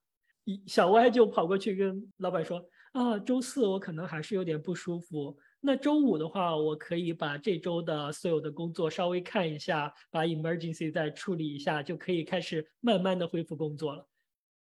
[0.66, 5.36] 小歪就跑过去跟老板说，啊，周四我可能还是有点不舒服。
[5.60, 14.04] 那周五的话，我可以把这周的所有的工作稍微看一下，把 emergency 再处理一下，就可以开始慢慢的恢复工作了。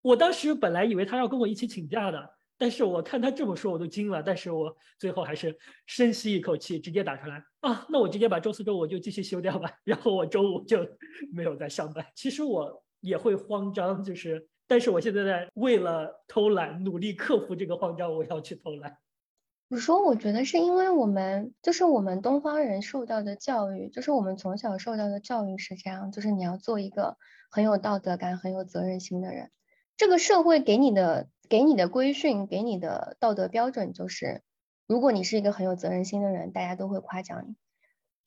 [0.01, 4.21] 我当时本来以为他要跟我一起请假的，但是我看他这么说，我都惊了。
[4.21, 10.85] 但是我最后还是深吸一口气，直接打出来啊，那我直接把周四周五就继续休掉吧，然后我周五就
[11.33, 12.05] 没有再上班。
[12.13, 18.97] 其实我也会慌张，就是，但是我现在在为了偷懒努力克服这个慌张，我要去偷懒。
[19.69, 27.15] 我说，我觉得是因为我们就是我们东方人受到的教育，就是我们从小受到的教育是这样，就是你要做一个
[27.51, 29.51] 很有道德感、很有责任心的人。
[29.95, 34.43] 这个社会给你的、给你的规训、给你的道德标准就是，
[34.85, 37.55] 如果你是一个很有责任心的人，大家都会夸奖你。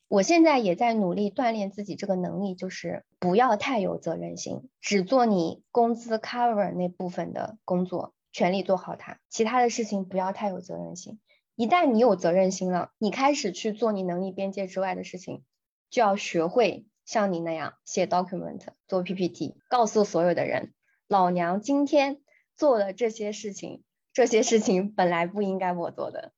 [0.09, 11.21] 我现在也在努力锻炼自己这个能力，就是不要太有责任心，只做你工资 cover 那部分的工作，全力做好它，其他的事情不要太有责任心。
[11.55, 15.45] 一旦你有责任心了，你开始去做你能力边界之外的事情，
[15.91, 20.75] 就要学会像你那样写 document、做 PPT，告诉所有的人，
[21.07, 22.21] 老娘今天
[22.57, 26.33] 做了这些事情，这些事情本来不应该我做的。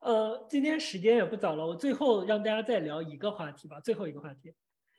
[0.00, 4.54] 呃，今天时间也不早了，我最后让大家再聊一个话题吧，最后一个话题，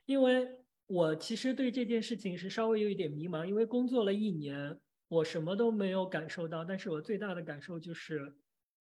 [0.06, 0.48] 因为
[0.88, 8.36] 我其实对这件事情是稍微有一点迷茫，因为工作了一年，我什么都没有感受到，但是我最大的感受就是。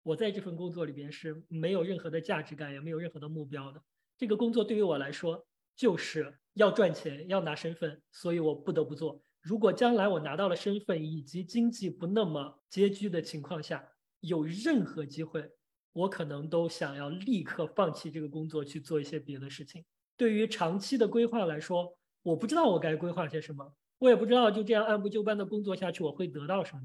[0.02, 3.82] 我在这份工作里边是没有任何的价值感，也没有任何的目标的。
[4.16, 9.20] 这个工作对于我来说就是要赚钱，要拿身份，所以我不得不做。
[9.46, 15.48] 如果将来我拿到了身份，以及经济不那么拮据的情况下，有任何机会，
[15.92, 19.84] 我可能都想要立刻放弃这个工作，去做一些别的事情。
[20.16, 26.82] 对于长期的规划来说，我不知道我该规划些什么，我也不知道就这样按部就班的工作下去我会得到什么。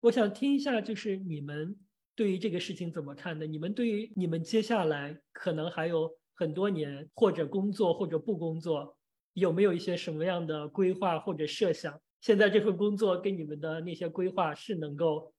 [0.00, 1.78] 我想听一下，就是你们
[2.16, 3.46] 对于这个事情怎么看的？
[3.46, 8.95] 你们对于你们接下来可能还有很多年，或者工作或者不工作，
[9.36, 12.00] 有没有一些什么样的规划或者设想？
[12.22, 15.30] 现在这份工作跟你们的那些规划是能够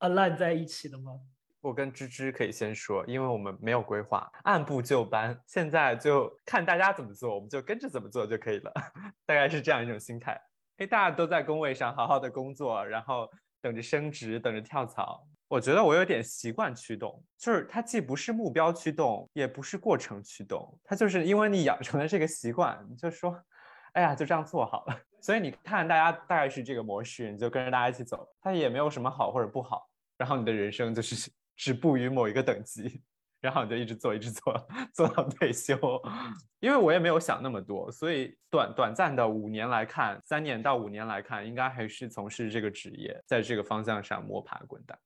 [0.00, 1.12] align 在一起的吗？
[1.60, 8.72] 我跟芝芝可以先说，因为我们没有规划，按部就班，现在就看大家怎么做，我们就跟着怎么做就可以了，
[9.24, 10.36] 大概是这样一种心态。
[10.78, 13.30] 哎，大家都在工位上好好的工作，然后
[13.62, 15.24] 等着升职，等着跳槽。
[15.54, 23.40] 我觉得我有点习惯驱动，就是它既不是目标驱动，也不是过程驱动，它就是因为你养成了这个习惯，你就说，
[23.92, 25.00] 哎呀，就这样做好了。
[25.22, 29.88] 所以你看，大家大概是这个模式，你就跟着大家一起走，它也没有什么好或者不好，
[30.18, 31.30] 然后你的人生就是。
[31.56, 33.00] 止步于某一个等级，
[33.40, 34.52] 然后你就一直做，一直做，
[34.92, 35.78] 做到退休。
[36.58, 44.98] 因为我也没有想那么多，所以短短暂的五年来看，三年到五年来看，应该还是从事这个职业，在这个方向上摸爬滚打。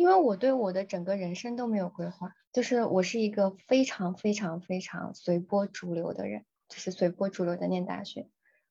[0.00, 8.26] 因为我对我的整个人生都没有规划，就是我是一个非常非常非常随波逐流的人，就是随波逐流的念大学，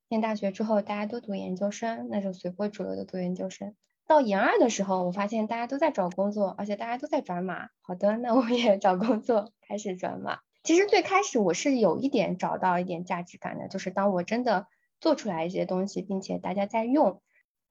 [0.08, 3.76] 念大学之后大家都读研究生，那就随波逐流的读研究生。
[4.08, 7.70] 到研二的时候，我发现大家都在找工作，而且大家都在转码。
[7.82, 10.39] 好的，那我也找工作，开始转码。
[10.63, 14.65] 其实最开始我是有一点找到一点价值感的，就是当我真的
[15.00, 17.22] 做出来一些东西，并且大家在用。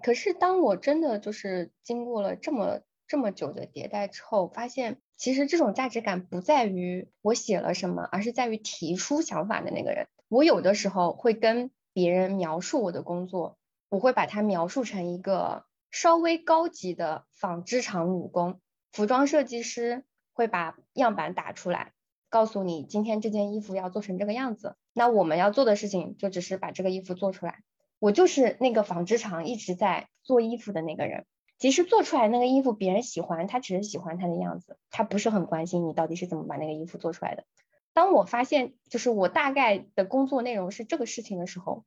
[0.01, 10.07] 可是当我真的就是经过了这么这么久的迭代之后，发现其实这种价值感不在于我写了什么，而是在于提出想法的那个人。
[10.29, 15.65] 我有的时候会跟别人描述我的工作，我会把它描述成一个。
[15.91, 18.61] 稍微高级的纺织厂女工、
[18.93, 21.93] 服装设计师会把样板打出来，
[22.29, 24.77] 告诉你今天这件衣服要做成这个样子。
[24.93, 27.63] 那我们要做的事情就只是把这个衣服做出来。
[27.99, 31.25] 我就是那个纺织厂一直在做衣服的那个人。
[31.59, 37.45] 其实做出来那个衣服别人喜欢，他只是喜欢他的样子，他不是很关心你到底是怎么把那个衣服做出来的。
[37.93, 41.85] 当我发现就是我大概的工作内容是这个事情的时候，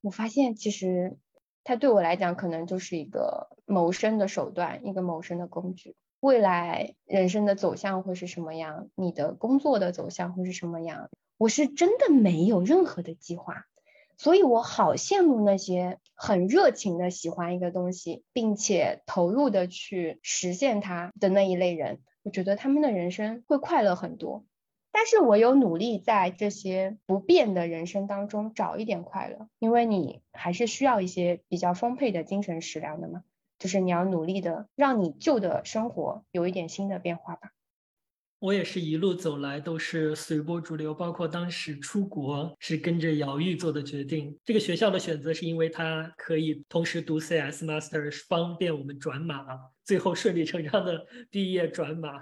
[0.00, 1.16] 我发现其实。
[1.64, 5.96] 它对我来讲，可能就是一个谋生的手段，一个谋生的工具。
[6.18, 8.88] 未来人生的走向会是什么样？
[8.94, 11.10] 你的工作的走向会是什么样？
[11.36, 13.66] 我是真的没有任何的计划，
[14.18, 22.00] 所以我好羡慕那些很热情的喜欢一个东西，并且投入的去实现它的那一类人。
[22.24, 24.44] 我觉得他们的人生会快乐很多。
[24.90, 33.22] 但是我有努力在这些不变的人生当中找一点快乐，因为你还是需要一些比较丰沛的精神食粮的嘛。
[33.60, 37.52] 就是你要努力的让你旧的生活有一点新的变化吧。
[38.40, 44.38] 我也是一路走来都是随波逐流，包括当时出国是跟着姚玉做的决定。
[44.44, 49.44] 这个学校的选择是因为它可以同时读 CS Master，方便我们转码，
[49.84, 52.12] 最后顺理成章的毕业转码，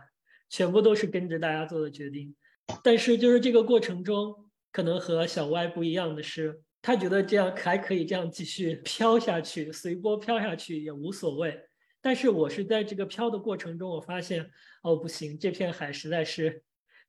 [0.49, 2.35] 全部都是跟着大家做的决定。
[2.83, 4.35] 但是就是这个过程中，
[4.73, 11.61] 可能和小歪不一样的是，他觉得这样还可以这样继续 飘下去，随波飘下去也无所谓。
[12.01, 14.49] 但是我是在这个飘的过程中，我发现
[14.83, 16.63] 哦不行，这片海实在是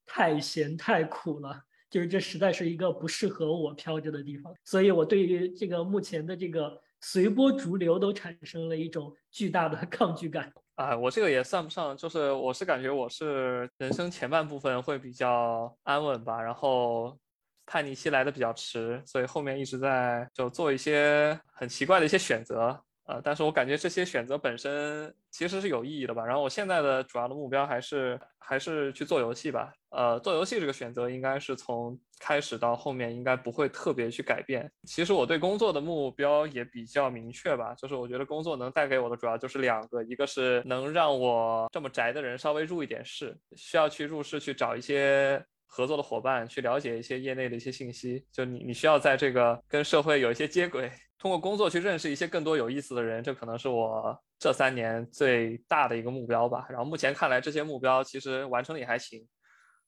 [0.06, 4.54] 太咸太苦了，就是这实在是一个不适合我飘着的地方。
[4.64, 10.52] 所以我对于这个目前的这个随波逐流都产生了一种巨大的 抗拒感。
[10.76, 17.18] 啊，我这个也算不上，就是我是感觉我是人生前半部分会比较安稳吧，然后
[17.66, 22.80] 叛逆期来的比较迟，所以后面一直在就做一些很奇怪的一些选择。
[23.08, 26.26] 呃，但是我感觉这些选择本身其实是有意义的吧。
[26.26, 29.74] 然后我现在的主要的目标还是还是去做游戏吧。
[29.92, 34.70] 呃，做游戏这个选择应该是从开始到后面应该不会特别去改变。
[34.84, 48.26] 其实我对工作的目标也比较明确吧，就是我觉得工作能带给我的主要就是两个，一个是能让我这么宅的人稍微入一点世，需要去入世去找一些合作的伙伴，去了解一些业内的一些信息。
[48.32, 50.92] 就你你需要在这个跟社会有一些接轨。
[51.20, 56.68] 通过工作去认识一些更多有意思的人，这可能是我这三年最大的一个目标吧。
[56.70, 59.28] 然后目前看来，这些目标其实完成的也还行。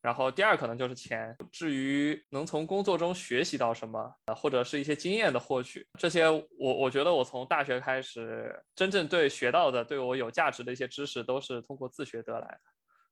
[0.01, 1.37] 然后第二可能就是钱。
[1.51, 12.59] 至于能从工作中学习到什么，或者是一些经验的获取，这些我我觉得我从大学开始真正对学到的、对我有价值的一些知识，都是通过自学得来的。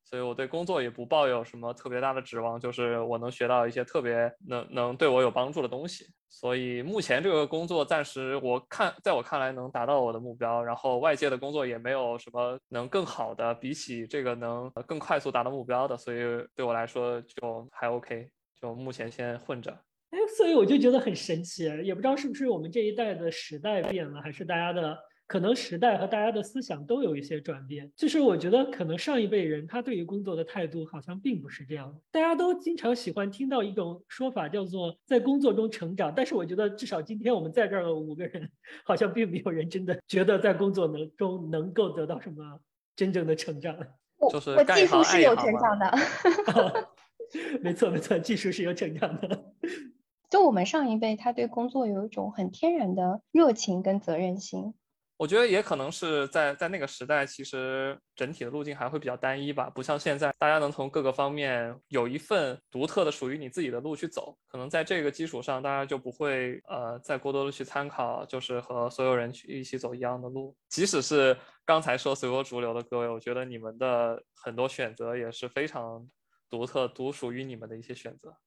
[0.09, 6.05] 所以我对工作也不抱有什么特别大的指望，就是我能学到一些特别能能对我有帮助的东西。
[6.29, 16.19] 所以目前这个工作暂时我看，在我看来能达到我的目标，然后外界的工作也没有什么能更好的，比起这个能更快速达到目标的，所以
[16.55, 18.29] 对我来说就还 OK，
[18.61, 19.71] 就目前先混着。
[20.11, 24.97] 哎，所以我就觉得很神奇，也不知道是不是我们这一代的时代变了，还是大家的。
[25.27, 31.93] 可能时代和大家的思想都有一些转变，就是我觉得可能上一辈人他对于工作的态度好像并不是这样。
[32.11, 38.49] 大家都经常喜欢听到一种说法叫做在工作中成长，但是我觉得至少今天我们在这儿的五个人，
[38.85, 42.59] 好像并没有人真的觉得在工作能中能够得到什么
[42.95, 43.75] 真正的成长。
[44.31, 46.89] 就是我技术是有成长的，
[47.61, 49.53] 没错没错，技术是有成长的。
[50.31, 54.73] 就我们上一辈，他对工作有一种很天然的热情跟责任心。
[55.17, 64.37] 我觉得也可能是在在那个时代，其实整体的路径还会比较单一吧，不像现在，大家能从各个方面有一份独特的属于你自己的路去走。
[64.47, 70.55] 可能在这个基础上，大家就不会呃再过多的去参考，就是和所有人去一起走一样的路。
[70.69, 76.07] 即使是刚才说随波逐流的各位，我觉得你们的很多选择也是非常
[76.47, 78.37] 独特、独属于你们的一些选择。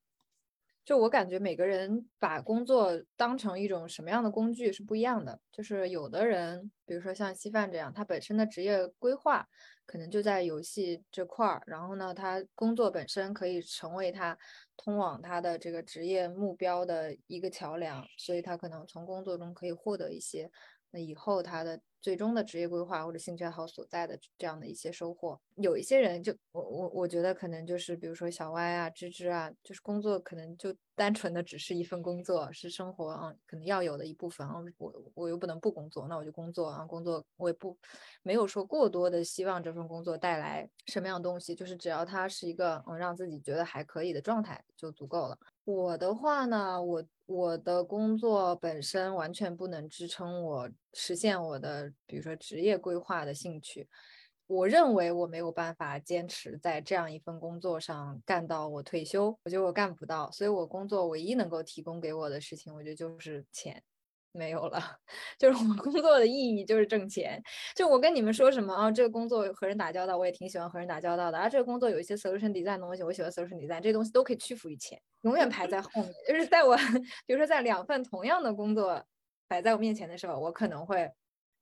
[0.90, 5.38] 就我感觉，每个人把工作当成一种什么样的工具是不一样的。
[5.52, 9.46] 就是有的人，比如说像稀饭这样，他本身的职业规划
[9.86, 14.36] 可能就在游戏这块儿，然后呢，他工作本身可以成为他
[14.76, 20.50] 通往他的这个职业目标的一个桥梁，所以他可能从工作中可以获得一些，
[20.90, 21.80] 那以后他的。
[22.02, 34.54] 最终的职业规划或者兴趣爱好所在的这样的一些收获，有一些人就我我我觉得可能就是比如说小歪啊、芝芝啊，就是工作可能就单纯的只是一份工作，是生活啊可能要有的一部分啊。
[34.78, 37.76] 我我又不能不工作，那我就工作啊，工作我也不
[38.22, 45.38] 没有说过多的希望这份工作带来什么样东西，就是只要它是一个嗯让自己觉得还可以的状态就足够了。
[45.70, 53.88] 我的话呢，我我的工作本身完全不能支撑我实现我的，比如说职业规划的兴趣。
[54.46, 60.28] 我认为我没有办法坚持在这样一份工作上干到我退休，我觉得我干不到。
[60.32, 63.80] 所以我工作唯一能够提供给我的事情，我觉得就是钱。
[64.34, 64.80] 没有了，
[65.38, 67.42] 就是我工作的意义就是挣钱。
[67.74, 71.38] 就我跟你们说什么啊，这个工作和人打交道，我也挺喜欢和人打交道的。
[71.38, 76.12] 啊，这个工作有一些 solution design 的东西，我喜欢 solution design，这些东西都可以屈服于钱，永远排在后面。
[76.28, 76.76] 就是在我，
[77.26, 79.04] 比如说在两份同样的工作
[79.48, 81.10] 摆在我面前的时候，我可能会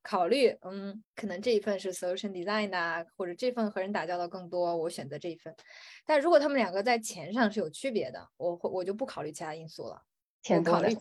[0.03, 5.55] 考虑，嗯，可能这一份是 solution design 的，或者这份和人打交道更多，我选择这一份。
[6.05, 10.01] 但如果他们两个在钱上是有区别的，我会我就不考虑其他因素了，
[10.43, 10.95] 钱考虑。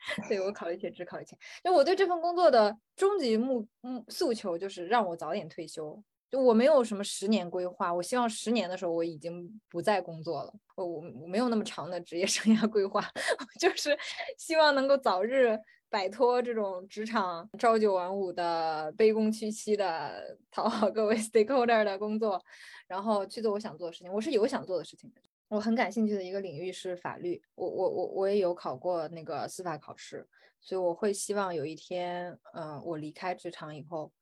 [0.28, 1.38] 对我考虑钱，只考虑钱。
[1.62, 6.02] 就我对这份工作的终极目目诉求就是让我早点退休。
[6.30, 10.54] 就我没有什么十年规划，我希望十年的时候我已经不再工作了。
[10.76, 13.04] 我我我没有那么长的职业 生涯规划，
[13.58, 13.98] 就是
[14.38, 22.40] 希望能够早日摆脱这种职场朝九晚五的卑躬屈膝的讨好各位 stakeholder 的工作，
[22.86, 24.12] 然后去做我想做的事情。
[24.12, 25.20] 我是有想做的事情的。
[25.50, 30.24] 我很感兴趣的一个领域是法律，我我我我也有考过那个司法考试，
[30.60, 34.12] 所以我会希望有一天，嗯，我离开职场以后，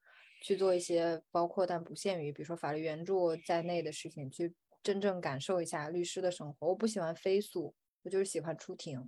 [0.42, 6.68] 去做一些包括但不限于，比如说法律援助在内的事情，去真正感受一下律师的生活。
[6.68, 7.74] 我不喜欢飞速，
[8.04, 8.98] 我就是喜欢出庭。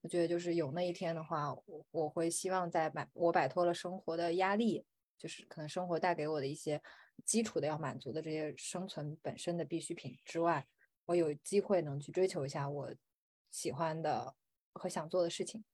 [0.00, 4.86] 我觉得就是有那一天的话，我我会希望在摆我摆脱了生活的压力，
[5.18, 6.80] 就是可能生活带给我的一些
[7.26, 10.66] 基础的要满足的这些生存本身的必需品之外。
[11.08, 12.92] 我有机会能去追求一下我
[13.50, 14.34] 喜欢的
[14.74, 15.64] 和想做的事情，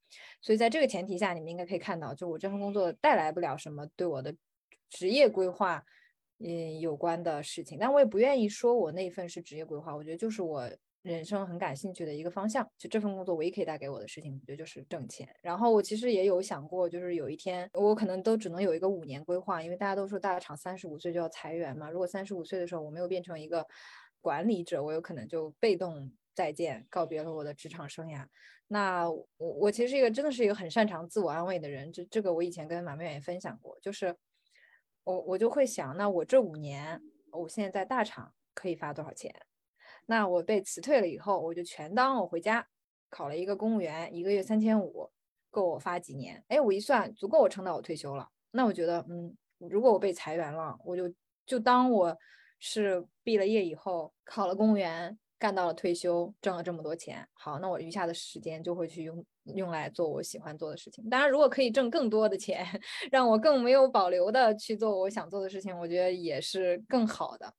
[0.40, 4.32] 所以在这个前提下，你们应该可以看到，就我这份工作带来不了什么对我的
[4.88, 5.84] 职业规划
[6.38, 10.70] 嗯有关的事情，但我也不愿意说我那一份是职业规划，我觉得就是我
[11.02, 12.64] 人生很感兴趣的一个方向。
[12.78, 15.28] 就这份工作唯一可以带给我的事情，我觉得就是挣钱。
[15.42, 21.90] 然后我其实也有想过，就是有一天我可能都只能有一个五年规划，因为大家都说大厂三十五岁就要裁员嘛。
[21.90, 23.66] 如果三十五岁的时候我没有变成一个。
[24.24, 28.26] 管理者，我有可能就被动再见，告别了我的职场生涯。
[28.68, 34.16] 那我我其实一个真的是一个很擅长自我安慰的人，这这个我以前跟马明远也分享过，就是
[35.04, 37.02] 我我就会想，那我这五年，
[37.32, 39.30] 我现在在大厂可以发多少钱？
[40.06, 42.66] 那我被辞退了以后，我就全当我回家
[43.10, 45.10] 考了一个公务员，一个月三千五，
[45.50, 46.42] 够我发几年？
[46.48, 48.30] 哎，我一算，足够我撑到我退休了。
[48.52, 51.14] 那我觉得，嗯，如果我被裁员了，我就
[51.44, 52.16] 就当我。
[52.60, 57.26] 是毕了业以后考了公务员，干到了退休，挣了这么多钱。
[57.32, 61.08] 好，那我余下的时间就会去用用来做我喜欢做的事情。
[61.10, 62.64] 当然，如果可以挣更多的钱，
[63.10, 67.52] 让我更没有保留的去做我想做的事情，我觉得也是更好的。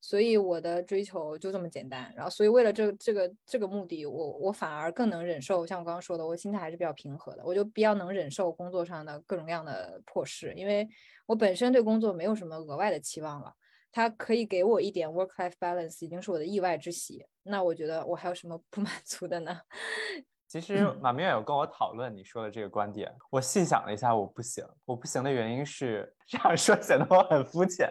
[0.00, 2.12] 所以我的追求就这么简单。
[2.14, 10.86] 然后，所以为了这这个这个目的，我我反而更能忍受，像我刚刚说的，我心态还是比较平和的，我就比较能忍受工作上的各种各样的破事，因为
[11.24, 13.54] 我本身对工作没有什么额外的期望了。
[13.94, 17.24] 它可以给我一点 work-life balance，已经是我的意外之喜。
[17.44, 19.56] 那我觉得我还有什么不满足的呢？
[20.48, 24.64] 其实马明远有跟我讨论你说的这个观点，我细想了一下，我不行。
[24.84, 27.88] 我不行的原因是 这样说显得我很肤浅，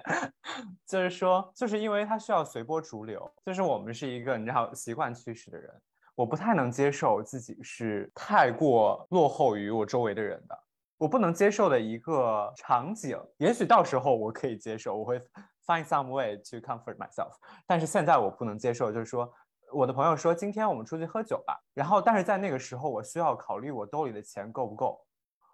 [0.86, 5.74] 就是说，就是因为它需要随波逐流，就是我们是一个你知道习惯趋势的人，
[6.16, 10.60] 我不太能接受自己是太过落后于我周围的人的。
[10.98, 15.22] 我不能接受的一个场景，也许到时候我可以接受，我会
[15.66, 17.34] find some way to comfort myself。
[17.66, 19.32] 但是现在我不能接受，就是说，
[19.72, 25.00] 我的朋友说今天我们出去喝酒吧，然后但是在那个时候我需要考虑我兜里的钱够不够，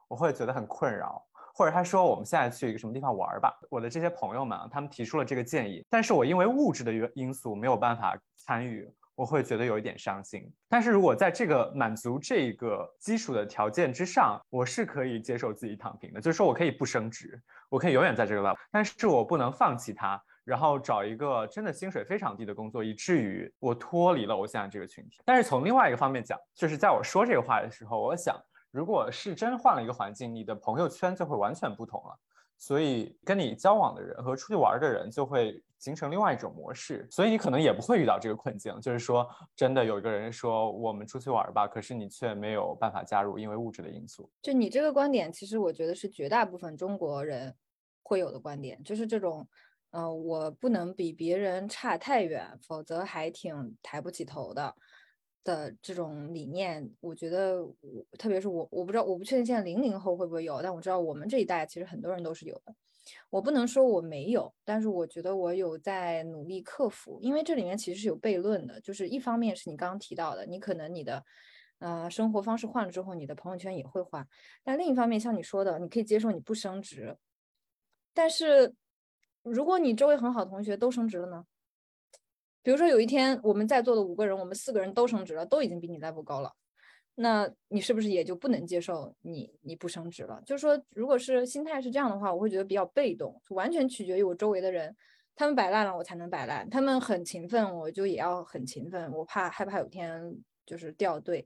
[0.08, 1.26] 我会觉得很困扰。
[1.54, 8.90] 或者他说我们现在去一个什么地方玩吧，我的这些朋友们他们提出了这个建议，但是我因为物质的原因素没有办法参与。
[9.20, 25.20] 我会觉得有一点伤心，但是如果在这个满足这个基础的条件之上，我是可以接受自己躺平的，就是说我可以不升职，我可以永远在这个 level，但是我不能放弃它，然后找一个真的薪水非常低的工作，以至于我脱离了我现在这个群体。
[25.26, 28.42] 但是从另外一个方面讲，就是在我说这个话的时候，我想，
[28.72, 32.18] 如果是真换了一个环境，你的朋友圈就会完全不同了。
[32.58, 44.30] 所以跟你交往的人和出去玩的人就会形成另外一种模式，所以你可能也不会遇到这个困境，就是说真的有一个人说我们出去玩吧，可是你却没有办法加入，因为物质的因素。
[44.42, 47.56] 就你这个观点，其实我觉得是绝大部分中国人
[48.04, 49.48] 会有的观点，就是这种，
[49.92, 54.76] 嗯，我不能比别人差太远，否则还挺抬不起头的。
[55.42, 57.74] 的这种理念，我觉得，我
[58.20, 62.76] 特别是我，我不知道，我不确定现在零零后会不会有，但我知道我们这一代其实很多人都是有的。
[63.30, 71.24] 我不能说我没有，但是我觉得我有在努力克服，因为这里面其实是有悖论的，就是一方面是你刚刚提到的，你可能你的，
[71.80, 74.28] 呃，生活方式换了之后，你的朋友圈也会换，
[74.64, 77.18] 但另一方面像你说的，你可以接受你不升职，
[78.14, 78.74] 但是
[79.44, 81.46] 如果你周围很好的同学都升职了呢？
[82.62, 86.54] 比如说有一天我们在座的五个人，我们四个人都升职了，都已经比你 level 高了，
[87.22, 90.42] 那你是不是也就不能接受你你不升职了？
[90.46, 94.96] 就是说，如果是心态是这样的话，我会觉得比较被动，完全取决于我周围的人，
[95.36, 99.12] 他们摆烂了，我才能摆烂；他们很勤奋，我就也要很勤奋。
[99.12, 100.34] 我怕害怕有天
[100.66, 101.46] 就是掉队。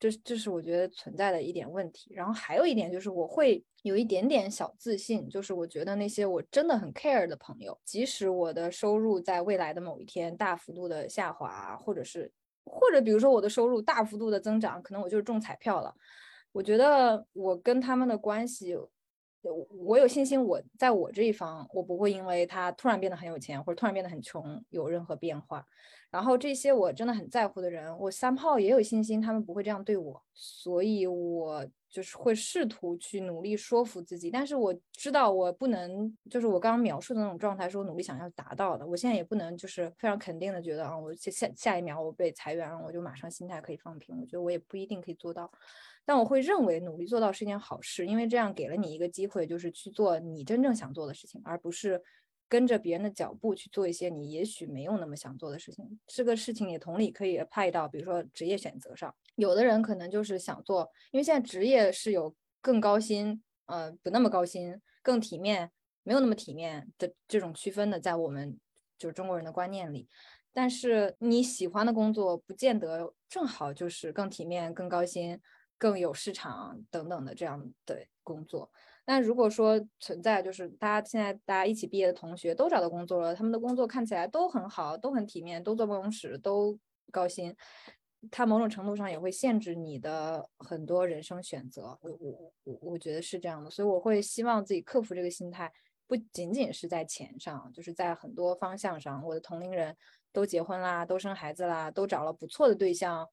[0.00, 12.30] 这这是我觉得存在的一点问题，然后还有一点就是我会有一点点小自信，就是我觉得那些我真的很 care 的朋友，即使我的收入在未来的某一天大幅度的下滑，或者是
[12.68, 15.94] 或者比如说我的收入大幅度的增长，可能我就是中彩票了，
[16.52, 18.76] 我觉得我跟他们的关系。
[19.42, 25.64] 我有信心，我在我这一方，我不会因为他突然变得很有钱，或者突然变得很穷，有任何变化。
[26.10, 30.22] 然后这些我真的很在乎的人，我三炮也有信心，他们不会这样对我。
[30.32, 38.86] 所以我就是会试图去努力说服自己，但是我知道我不能，就是我刚刚描述的那种状态，是我努力想要达到的。
[38.86, 44.18] 我现在也不能就是非常肯定的觉得啊，我下下一秒我被裁员了，我就马上心态可以放平。
[44.18, 45.50] 我觉得我也不一定可以做到。
[46.08, 52.02] 但我会认为努力做到是一件好事，因为这样给了你一个机会，就是去做你真正想做的事情，而不是
[52.48, 56.00] 跟着别人的脚步去做一些你也许没有那么想做的事情。
[56.06, 65.70] 这个事情也同理可以派到，比如说职业选择上，有的人可能就是想做，因为现在职业是有更高薪，呃，不那么高薪，更体面，
[66.04, 68.58] 没有那么体面的这种区分的，在我们
[68.96, 70.08] 就是中国人的观念里。
[70.54, 75.38] 但是你喜欢的工作，不见得正好就是更体面、更高薪。
[75.78, 78.70] 更有市场等等的这样的工作。
[79.06, 86.78] 那如果说存在，就是大家现在大家一起毕业的同学都找到工作了，他们的工作看起来都很好，都很体面，都坐办公室，都
[87.10, 87.56] 高薪，
[88.30, 91.98] 它某种程度上也会限制你的很多人生选择。
[92.02, 95.72] 我我我我觉得是这样的，所以我会希望自己克服这个心态，
[96.06, 99.24] 不仅仅是在钱上，就是在很多方向上。
[99.24, 99.96] 我的同龄人
[100.34, 103.26] 都结婚啦，都生孩子啦，都找了不错的对象，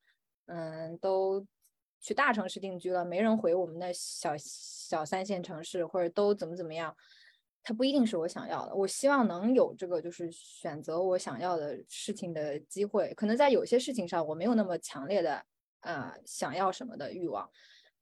[0.46, 1.46] 嗯，都。
[2.06, 6.95] 去大城市定居了，没人回我们的小小三线城市，或者都怎么怎么样，
[7.64, 8.76] 它不一定是我想要的。
[8.76, 13.12] 我希望能有这个，就是选择我想要的事情的机会。
[13.16, 15.43] 可能在有些事情上，我没有那么强烈的
[15.80, 17.49] 呃想要什么的欲望，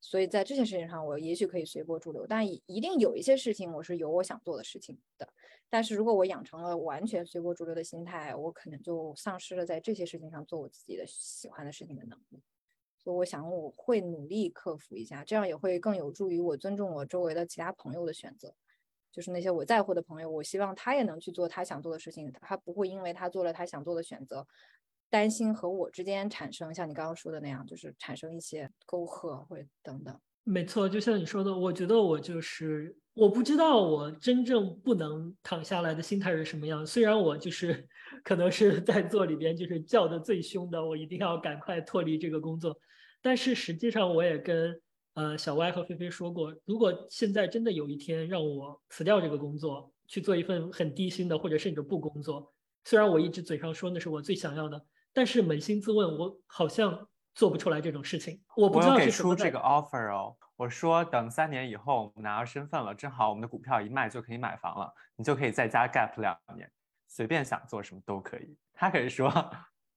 [0.02, 2.28] 所以在这些事情上，我也许可以随波逐流。
[2.28, 5.26] 但一定有一些事情，我是有我想做的事情的。
[5.70, 12.44] 但是如果我养成了完全随波逐流的心态，我可能就丧失了在这些事情上做我自己的喜欢的事情的能力。
[13.04, 18.56] 所以我想我会努力克服一下，这样也会更有助于我尊重我周围的其他朋友的选择。
[19.12, 24.48] 就是那些我在乎的朋友，我希望他也能去做他想做的事情，他不会因为他做了他想做的选择，
[25.10, 30.20] 担心和我之间产生像你刚刚说的那样，就是产生一些沟壑或者等等。
[30.46, 36.86] 没错，就像你说的，我觉得我就是我不知道我真正不能躺下来的心态是什么样。
[36.86, 37.88] 虽然我就是
[38.26, 42.78] 可能是在座里边就是叫的最凶的，我一定要赶快脱离这个工作，
[43.22, 44.78] 但是实际上我也跟
[45.14, 57.08] 呃小歪和菲菲说过，如果现在真的有一天让我辞掉这个工作，去做一份很低薪的或者甚至不工作，虽然我一直嘴上说那是我最想要的，但是扪心自问，我好像。
[57.36, 60.36] 做不出来这种事情，我不知道给出这个 offer 哦。
[60.56, 66.72] 我说等三年以后我们拿到身份了，正好我们的股票一卖就可以买房了，你就可以在家 gap 两年，
[67.08, 68.56] 随便想做什么都可以。
[68.74, 69.28] 他可以说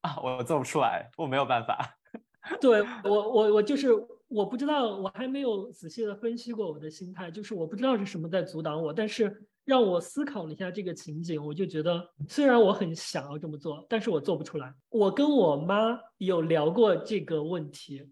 [0.00, 1.98] 啊，我做不出来，我没有办法。
[2.60, 3.88] 对我，我我就是
[4.28, 9.46] 我不知道，我还没有仔细的分析过我的心态，就是我不知道是什么在阻挡我，但是。
[9.66, 14.72] 让我思考了一下这个情景，我就觉得虽然我很想要这么做，但是我做不出来。
[14.88, 18.08] 我跟我妈有聊过这个问题，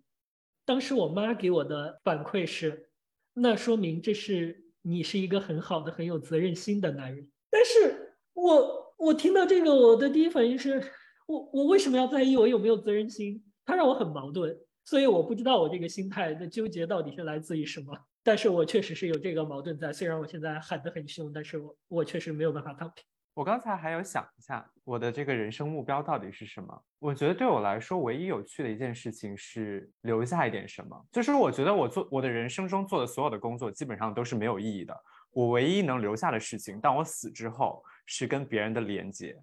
[0.65, 2.91] 当时我妈给我的反馈是，
[3.33, 7.31] 那说明这是你是一个很好的、很有责任心的男人。
[7.49, 10.83] 但是我我听到这个，我的第一反应是
[11.27, 13.41] 我我为什么要在意我有没有责任心？
[13.65, 17.97] 他让我很矛盾，所以我不知道我这个心态的纠结到底是来自于什么。
[18.25, 23.05] 但是我确实是有这个矛盾在，虽然我现在喊得很凶，但是我我确实没有办法躺平。
[23.35, 26.85] 我刚才还有想一下，我的这个人生目标到底是什么？
[27.01, 31.07] 我觉得对我来说，唯一有趣的一件事情是留下一点什么。
[31.13, 34.97] 就是我觉得我做我的人生中做的所有的工作，基本上都是没有意义的。
[35.31, 39.37] 我唯一能留下的事情，当我死之后，是跟别人的连接。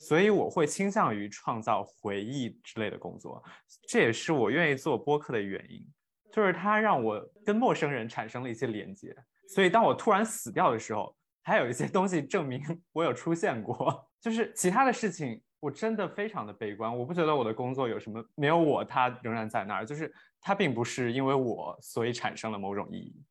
[0.00, 3.42] 所以我会倾向于创造回忆之类的工作，
[3.86, 5.86] 这也是我愿意做播客的原因。
[6.32, 9.14] 就是它让我跟陌生人产生了一些连接，
[9.48, 12.62] 所以当我突然死掉的时候，还有一些东西证明
[12.92, 14.06] 我有出现过。
[14.20, 16.94] 就是其他的事情，我真的非常的悲观。
[16.94, 19.86] 我不觉得我的工作有什么，没有我，它仍然在那儿。
[19.86, 23.24] 就是它并不是因为我，所以产生了某种意义。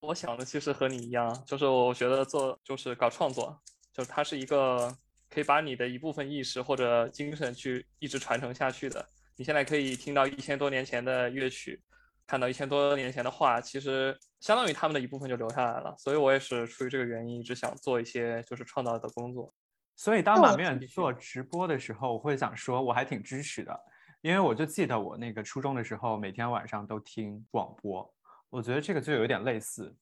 [0.00, 3.60] 我想的其实和你一样，就是我觉得做就是搞创作，
[3.92, 4.96] 就是它是一个
[5.28, 9.04] 可以把你的一部分意识或者精神去一直传承下去的。
[9.36, 11.82] 你现在可以听到一千多年前的乐曲。
[12.26, 15.94] 看到一千多年前的画，其实相当于他们的一部分就留下来了。
[15.98, 19.52] 所以我也是出于这个原因，一直想做一些就是创造的工作。
[19.96, 23.78] 所以当马明远做直播的时候，我会想说我还挺支持的，
[24.22, 28.10] 因为我就记得我那个初中的时候，每天晚上都听广播。
[28.48, 29.94] 我觉得这个就有点类似。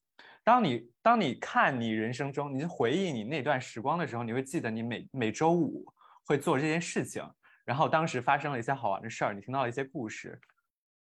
[0.43, 5.85] 当你当你看你人生中，你回忆你那段时光的时候，你会记得你每每周五
[6.25, 7.23] 会做这件事情，
[7.65, 10.39] 然后当时发生了一些好玩的事儿，你听到了一些故事。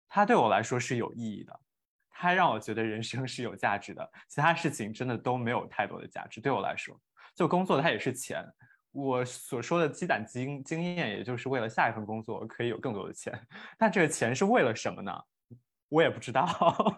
[0.09, 1.61] 它对我来说是有意义的，
[2.11, 4.11] 它让我觉得人生是有价值的。
[4.29, 6.41] 其他事情真的都没有太多的价值。
[6.41, 6.99] 对我来说，
[7.35, 8.45] 就工作它也是钱。
[8.93, 13.39] 我所说的积攒经经验，也就是为了下一份工作可以有更多的钱。
[13.77, 15.13] 但这个钱是为了什么呢？
[15.89, 16.47] 我也不知道，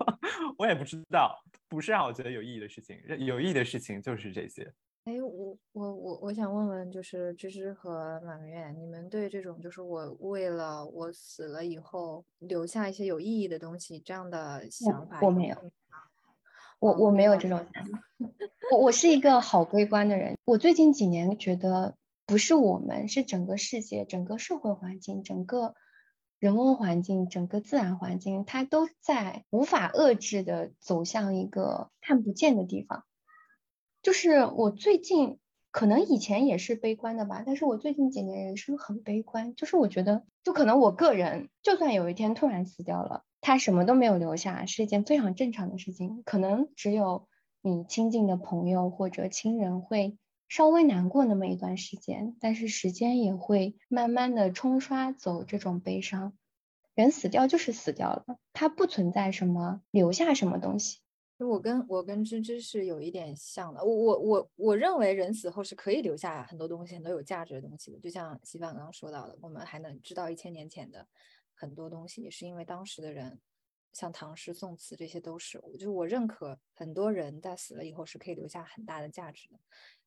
[0.57, 1.37] 我也不知道。
[1.69, 4.73] 不是让我觉得有意义的事情，有意义的事情就是这些。
[5.09, 15.57] 哎，我我我我想问问，就是芝芝和马明远，你们对这种就是我为了我死了以后留下一些有意义的东西这样的想法，我没有，
[16.79, 18.03] 我我没有这种想法。
[18.71, 20.37] 我我是一个好悲观的人。
[20.45, 21.97] 我最近几年觉得，
[22.27, 25.75] 不是我们，是整个世界、整个社会环境、整个
[26.39, 33.05] 人文环境、整个自然环境，它都在无法遏制的走向一个看不见的地方。
[34.03, 35.39] 就是我最近
[35.71, 39.55] 可能以前也是悲观的吧，但是我最近几年人生很悲观。
[39.55, 46.23] 就是我觉得，就可能我个人，就算有一天突然死掉了，他什么都没有留下，是一件非常正常的事情。
[46.25, 47.29] 可能只有
[47.61, 50.17] 你亲近的朋友或者亲人会
[50.49, 56.33] 稍微难过那么一段时间，但是时间也会慢慢的冲刷走这种悲伤。
[56.95, 60.99] 人死掉就是死掉了，它不存在什么留下什么东西。
[61.47, 67.99] 我跟我跟芝芝是有一点像的，我我我我认为人死后是可以留下很多东西，很多有价值的东西的。
[68.01, 71.07] 就像西凡刚刚说到的，我们还能知道一千年前的
[71.55, 73.39] 很多东西，也是因为当时的人，
[73.93, 75.61] 像唐诗宋词，这些都是。
[75.63, 79.59] 我就我认可很多人在死了以后是可以留下很大的价值的，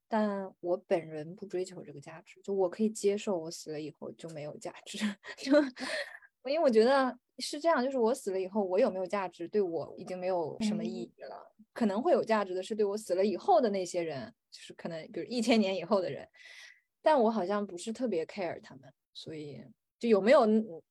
[0.08, 4.98] 但我本人不追求这个价值，就我可以接受我死了以后就没有价值，
[5.38, 5.54] 就
[6.46, 7.18] 因为我觉得。
[7.40, 11.52] 是这样，就是我死了以后，我有没有价值，对我已经没有什么意义了。
[11.74, 16.28] 可能会有价值的是对我死了以后的那些人，就是可能比如一千年以后的人，
[17.02, 19.60] 但我好像不是特别 care 他们，所以
[20.02, 20.48] 就有没有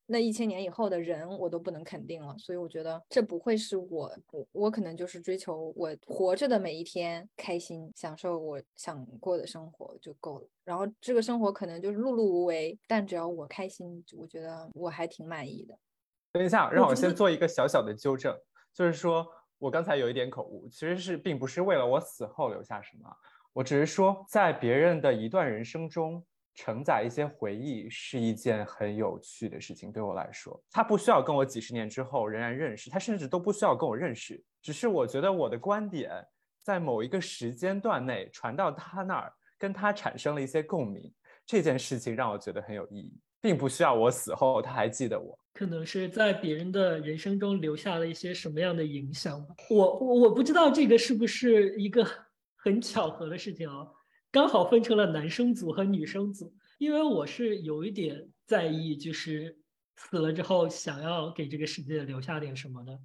[0.06, 2.32] 那一千年以后的人，我都不能肯定了。
[2.38, 10.46] 所以我觉得这不会是我，我我可能就是追求我活着的每一天开心，享受我想过的生活就够了。
[10.64, 15.76] 然后这个生活可能就是碌碌无为，但只要我开心，我觉得我还挺满意的。
[16.30, 18.32] 等一下，让我先做一个小小的纠正，
[18.72, 19.26] 就是说
[19.58, 23.10] 我刚才有一点口误，其实是并不是为了我死后留下什么，
[23.52, 26.24] 我只是说在别人的一段人生中
[26.60, 29.90] 承载一些回忆是一件很有趣的事情。
[29.90, 36.10] 对我来说，他不需要跟我几十年之后仍然认识，他甚至都不需要跟我认识，只是我觉得我的观点
[36.62, 41.10] 在某一个时间段内传到他那儿，跟他产生了一些共鸣，
[41.46, 43.18] 这件事情让我觉得很有意义。
[43.42, 49.54] 并不需要我死后他还记得我，可能是在别人的人生中留下了一些什么样的影响吧。
[49.70, 52.06] 我我不知道这个是不是一个
[52.54, 53.88] 很巧合的事情啊，
[54.30, 56.54] 刚好分成了男生组和女生组。
[56.78, 59.58] 因为我是有一点在意，就是
[59.96, 62.98] 死了之后想要给这个世界留下点什么的。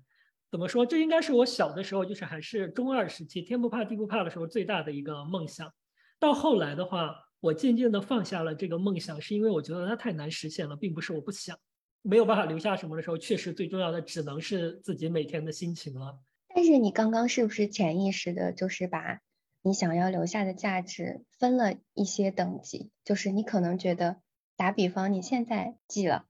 [0.49, 0.85] 怎么说？
[0.85, 5.73] 这应该是我小的时候，就是还是中二时期，天不怕地不怕的时候最大的一个梦想。
[6.19, 7.21] 到后来的话。
[7.41, 11.55] 我渐渐的放下了这个梦想，是因为我觉得它太难实现了，并不是我不想，
[12.01, 16.17] 没有办法留下什么的时候，确实最重要的只能是自己每天的心情了。
[16.55, 19.19] 但是你刚刚是不是潜意识的，就是把
[19.65, 22.91] 你想要留下的价值分了一些等级？
[23.03, 24.17] 就是你可能觉得，
[24.55, 26.25] 打比方，你现在记了，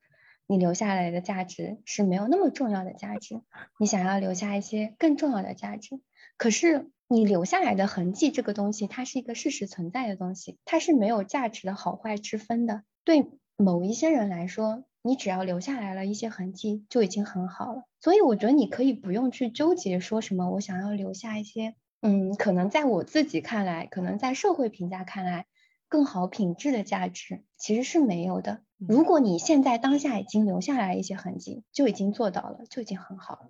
[0.48, 3.42] 你留下来的价值是没有那么重要的价值，
[3.78, 6.00] 你想要留下一些更重要的价值，
[6.38, 6.90] 可是。
[7.08, 12.82] 你留下来的痕迹，这个东西它是一个事实存在的东西，它是没有价值的好坏之分的。
[13.04, 17.84] 对某一些人来说，你只要留下来了一些痕迹就已经很好了。
[18.02, 21.76] 所以我觉得你可以不用去纠结说什么，我想要留下一些，
[22.06, 25.48] 嗯，可能在我自己看来，可能在社会评价看来
[25.88, 28.62] 更好品质的价值，其实是没有的。
[28.78, 33.50] 如果你现在当下已经留下来一些痕迹，就已经做到了，就已经很好了。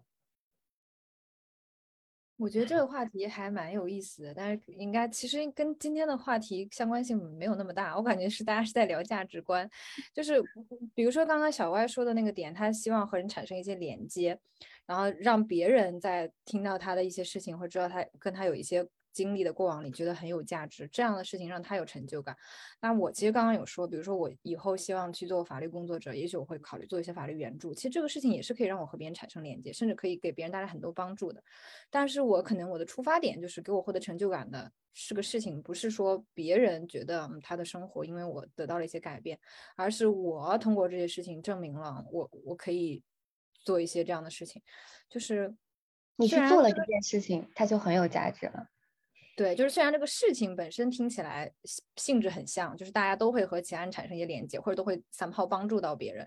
[2.38, 7.98] 我觉得这个话题还蛮有意思的，但是应该其实跟今天的话题相关性没有那么大。
[7.98, 9.70] 我感觉是大家是在聊价值观，
[10.14, 10.42] 就是
[10.94, 14.40] 比如说刚刚小歪说的那个点，他希望和人产生一些连接，
[14.86, 18.88] 然后让别人在听到他的一些事情，或知道他跟他有一些。
[19.16, 22.36] 经历的过往里觉得很有价值，这样的事情让他有成就感。
[22.82, 27.74] 那我其实刚刚有说，比如说我以后希望去做法律工作者，也许我会考虑做一些法律援助。
[27.74, 31.42] 其实这个事情也是可以让我和别人产生连接，甚至可以给别人带来很多帮助的。
[31.90, 39.40] 但是我可能我的出发点就是给我获得成就感的是个事情，不是说别人觉得他的生活因为我得到了一些改变，
[39.78, 43.02] 而是我通过这些事情证明了我我可以
[43.66, 44.62] 做一些这样的事情。
[45.10, 45.54] 就是
[46.16, 48.70] 你去做了这件事情，它就很有价值了。
[49.36, 51.52] 对，就是虽然这个事情本身听起来
[51.98, 56.26] 性质很像，就是大家都会和其他人产生一些连接，或者都会三炮帮助到别人，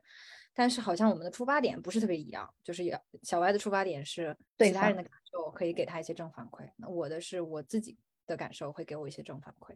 [0.53, 2.53] 但是好像我们的出发点不是特别一样。
[2.63, 2.85] 就是
[3.23, 9.75] 小歪的出发点是其他人的感受可以给他一些正反馈，那我的是我自己的感受会给我一些正反馈。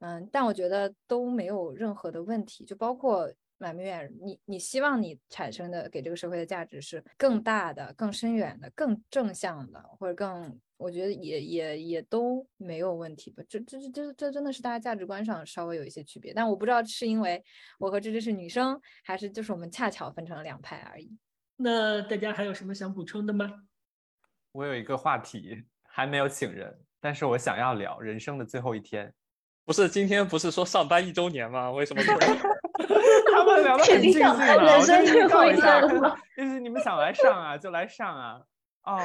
[0.00, 3.32] 嗯，但我觉得都没有任何的问题，就包括。
[3.58, 13.42] 满明远，你你希望你产生的给这个社会的价值是更大的、更深远的、更正向的，或者更，我觉得也也也都没有问题吧。
[13.48, 17.42] 这这这这这真的是大家价值观上稍微有一些区别，但我不知道是因为
[17.78, 21.16] 我和芝芝是女生，还是就是我们恰巧分成了两派而已。
[21.56, 23.50] 那大家还有什么想补充的吗？
[24.52, 29.14] 我有一个话题还没有请人，但是我想要聊人生的最后一天。
[29.64, 31.70] 不是今天不是说上班一周年吗？
[31.72, 32.02] 为什么？
[32.02, 32.55] 他
[33.56, 38.40] 们聊得很尽兴了，我先预告一下，就是你们想来上啊，就来上啊。
[38.84, 39.00] 哦，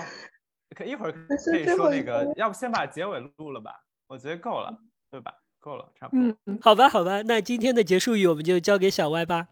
[0.76, 3.84] 可一会儿可以说那个，要不先把结尾录了吧？
[4.08, 4.78] 我觉得够了，
[5.10, 5.34] 对吧？
[5.60, 6.38] 够了，差不多。
[6.46, 9.48] 嗯，好吧，好吧，那今天的结束语我们就交给小歪吧。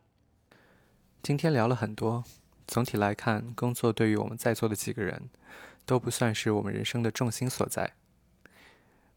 [1.23, 2.23] 今天聊了很多，
[2.67, 5.29] 总体来看，工作对于我们在座的几个人，
[5.85, 7.93] 都不算是我们人生的重心所在。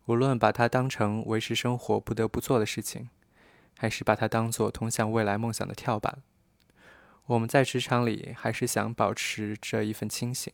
[0.06, 3.08] 无论把它当成维持生活不得不做的事情。
[3.76, 6.22] 还是把它当做通向未来梦想的跳板。
[7.26, 10.52] 我们在职场里还是想保持着一份清醒，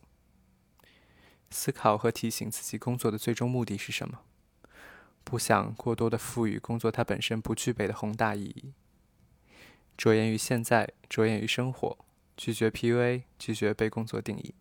[1.49, 4.19] 思考和提醒自己工作的最终目的是什么，
[5.23, 8.73] 不想过多的赋予工作它本身不具备的宏大意义。
[9.97, 11.97] 着眼于现在，着眼于生活，
[12.37, 14.53] 拒绝 PUA，拒绝被工作定义。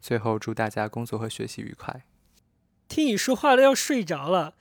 [0.00, 2.04] 最后，祝大家工作和学习愉快。
[2.86, 4.54] 听你说话都要睡着了。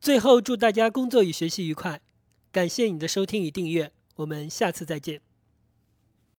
[0.00, 2.00] 最后，祝大家工作与学习愉快。
[2.54, 5.33] 感谢你的收听与订阅，我们下次再见。